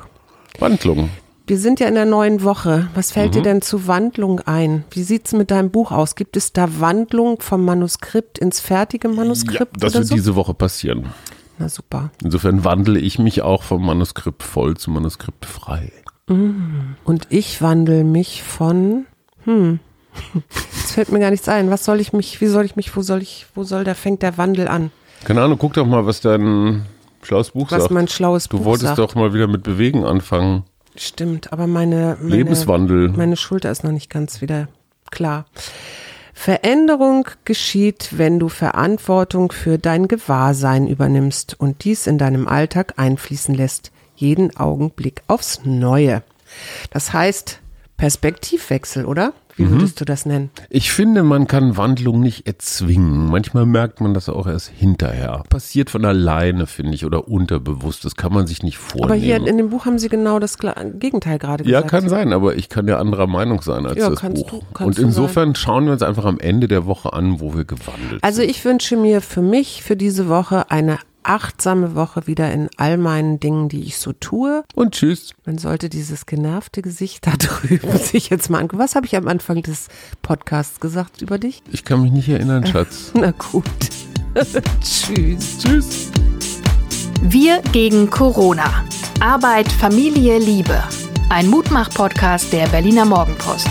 Wandlung. 0.60 1.10
Wir 1.48 1.58
sind 1.58 1.80
ja 1.80 1.88
in 1.88 1.96
der 1.96 2.06
neuen 2.06 2.44
Woche. 2.44 2.90
Was 2.94 3.12
fällt 3.14 3.30
Mhm. 3.30 3.32
dir 3.32 3.42
denn 3.44 3.62
zu 3.62 3.88
Wandlung 3.88 4.42
ein? 4.42 4.84
Wie 4.92 5.04
sieht's 5.04 5.32
mit 5.32 5.50
deinem 5.50 5.72
Buch 5.72 5.92
aus? 5.94 6.16
Gibt 6.16 6.36
es 6.36 6.52
da 6.52 6.80
Wandlung 6.82 7.42
vom 7.42 7.64
Manuskript 7.64 8.38
ins 8.38 8.60
fertige 8.60 9.08
Ja, 9.08 9.14
Manuskript 9.14 9.78
das 9.82 9.94
oder 9.94 10.00
wird 10.02 10.08
so? 10.10 10.16
diese 10.16 10.36
Woche 10.36 10.54
passieren. 10.54 11.06
Na 11.58 11.70
super. 11.70 12.12
Insofern 12.22 12.64
wandle 12.66 13.00
ich 13.00 13.18
mich 13.18 13.42
auch 13.44 13.64
vom 13.64 13.86
Manuskript 13.86 14.44
voll 14.44 14.76
zum 14.78 14.94
Manuskript 14.96 15.46
frei. 15.46 15.92
Und 16.28 17.28
ich 17.30 17.62
wandle 17.62 18.04
mich 18.04 18.44
von, 18.44 19.06
hm, 19.46 19.80
jetzt 20.76 20.92
fällt 20.92 21.12
mir 21.14 21.20
gar 21.22 21.32
nichts 21.32 21.48
ein. 21.48 21.70
Was 21.72 21.86
soll 21.86 22.02
ich 22.02 22.12
mich, 22.12 22.42
wie 22.42 22.48
soll 22.48 22.66
ich 22.66 22.76
mich, 22.76 22.94
wo 22.98 23.02
soll 23.02 23.22
ich, 23.22 23.46
wo 23.56 23.64
soll, 23.64 23.86
da 23.86 23.94
fängt 23.94 24.22
der 24.22 24.38
Wandel 24.38 24.68
an? 24.68 24.92
Keine 25.24 25.42
Ahnung, 25.42 25.58
guck 25.58 25.74
doch 25.74 25.86
mal, 25.88 26.06
was 26.06 26.20
dein 26.20 26.86
schlaues 27.24 27.52
Buch 27.52 27.72
Was 27.72 27.84
sagt. 27.84 27.94
mein 27.94 28.10
schlaues 28.10 28.50
du 28.50 28.58
Buch 28.58 28.66
wolltest 28.66 28.88
sagt. 28.98 29.00
doch 29.00 29.16
mal 29.16 29.34
wieder 29.34 29.48
mit 29.48 29.64
Bewegen 29.64 30.04
anfangen. 30.04 30.64
Stimmt, 30.98 31.54
aber 31.54 31.68
meine, 31.68 32.18
meine 32.20 32.36
Lebenswandel. 32.36 33.10
Meine 33.10 33.38
Schulter 33.38 33.72
ist 33.72 33.84
noch 33.84 33.92
nicht 33.92 34.10
ganz 34.10 34.42
wieder 34.42 34.68
klar. 35.12 35.46
Veränderung 36.34 37.28
geschieht, 37.46 38.10
wenn 38.12 38.40
du 38.40 38.48
Verantwortung 38.48 39.52
für 39.52 39.80
dein 39.80 40.08
Gewahrsein 40.08 40.88
übernimmst 40.88 41.60
und 41.60 41.84
dies 41.84 42.06
in 42.06 42.18
deinem 42.18 42.48
Alltag 42.48 42.94
einfließen 42.98 43.56
lässt, 43.56 43.92
jeden 44.16 44.56
Augenblick 44.56 45.24
aufs 45.28 45.62
Neue. 45.66 46.22
Das 46.92 47.12
heißt 47.12 47.60
Perspektivwechsel, 47.98 49.06
oder? 49.06 49.34
Wie 49.58 49.64
Mhm. 49.64 49.72
würdest 49.72 50.00
du 50.00 50.06
das 50.06 50.26
nennen? 50.26 50.52
Ich 50.70 50.92
finde, 50.92 51.24
man 51.24 51.48
kann 51.48 51.78
Wandlung 51.78 52.20
nicht 52.22 52.46
erzwingen. 52.48 53.28
Manchmal 53.30 53.66
merkt 53.66 54.00
man 54.02 54.14
das 54.14 54.30
auch 54.30 54.46
erst 54.48 54.70
hinterher. 54.70 55.44
Passiert 55.50 55.90
von 55.90 56.06
alleine, 56.06 56.68
finde 56.68 56.94
ich, 56.94 57.06
oder 57.06 57.28
unterbewusst. 57.28 58.06
Das 58.06 58.16
kann 58.16 58.32
man 58.34 58.46
sich 58.48 58.62
nicht 58.64 58.78
vornehmen. 58.78 59.12
Aber 59.12 59.20
hier 59.20 59.36
in 59.38 59.58
dem 59.58 59.70
Buch 59.70 59.86
haben 59.86 59.98
sie 60.00 60.10
genau 60.10 60.40
das 60.40 60.58
Gegenteil 60.60 61.40
gerade 61.40 61.64
ja, 61.64 61.82
gesagt. 61.82 61.90
kann 61.90 62.10
sein, 62.10 62.34
aber 62.34 62.56
ich 62.56 62.70
kann 62.70 62.88
ja 62.88 63.00
anderer 63.00 63.28
Meinung 63.28 63.62
sein 63.62 63.86
als 63.88 63.98
Ja, 63.98 64.10
das 64.12 64.20
kannst 64.20 64.48
Buch. 64.48 64.62
du- 64.78 64.84
Und 64.86 65.00
insofern 65.00 65.56
schauen 65.56 65.86
wir 65.86 65.94
uns 65.94 66.04
einfach 66.04 66.26
am 66.26 66.40
Ende 66.40 66.68
der 66.68 66.86
Woche 66.86 67.14
an, 67.14 67.40
wo 67.40 67.56
wir 67.56 67.66
gewandelt 67.66 68.24
Also 68.24 68.42
sind. 68.42 68.52
ich 68.52 68.64
wünsche 68.64 68.96
mir 68.96 69.22
für 69.22 69.42
mich, 69.42 69.82
für 69.84 69.96
diese 69.96 70.30
Woche, 70.30 70.70
eine 70.70 71.00
achtsame 71.28 71.96
Woche 71.96 72.26
wieder 72.28 72.52
in 72.52 72.70
all 72.78 72.98
meinen 72.98 73.40
Dingen, 73.40 73.70
die 73.70 73.84
ich 73.84 73.98
so 73.98 74.14
tue. 74.14 74.64
Und 74.76 74.94
tschüss. 74.94 75.34
Man 75.46 75.58
sollte 75.58 75.90
dieses 75.90 76.26
genervte 76.26 76.82
Gesicht 76.82 77.28
da 77.28 77.32
drüben 77.38 77.98
sich 77.98 78.30
jetzt 78.30 78.50
mal 78.50 78.60
angucken. 78.60 78.82
Was 78.82 78.96
habe 78.96 79.06
ich 79.06 79.16
am 79.16 79.28
Anfang 79.28 79.62
des 79.62 79.88
Podcasts 80.22 80.80
gesagt 80.80 81.22
über 81.22 81.38
dich? 81.38 81.62
Ich 81.72 81.84
kann 81.84 82.02
mich 82.02 82.12
nicht 82.12 82.30
erinnern, 82.30 82.66
Schatz. 82.72 83.12
Na 83.14 83.32
gut. 83.32 83.64
Tschüss. 84.82 85.58
tschüss. 85.60 86.12
Wir 87.22 87.62
gegen 87.72 88.10
Corona. 88.10 88.86
Arbeit, 89.20 89.72
Familie, 89.72 90.38
Liebe. 90.38 90.84
Ein 91.30 91.48
Mutmach-Podcast 91.48 92.54
der 92.54 92.68
Berliner 92.68 93.06
Morgenpost. 93.06 93.68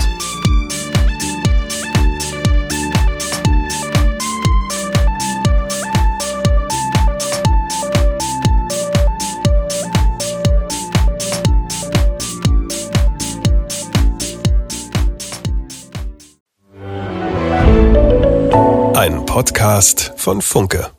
Podcast 19.37 20.15
von 20.17 20.41
Funke. 20.41 20.96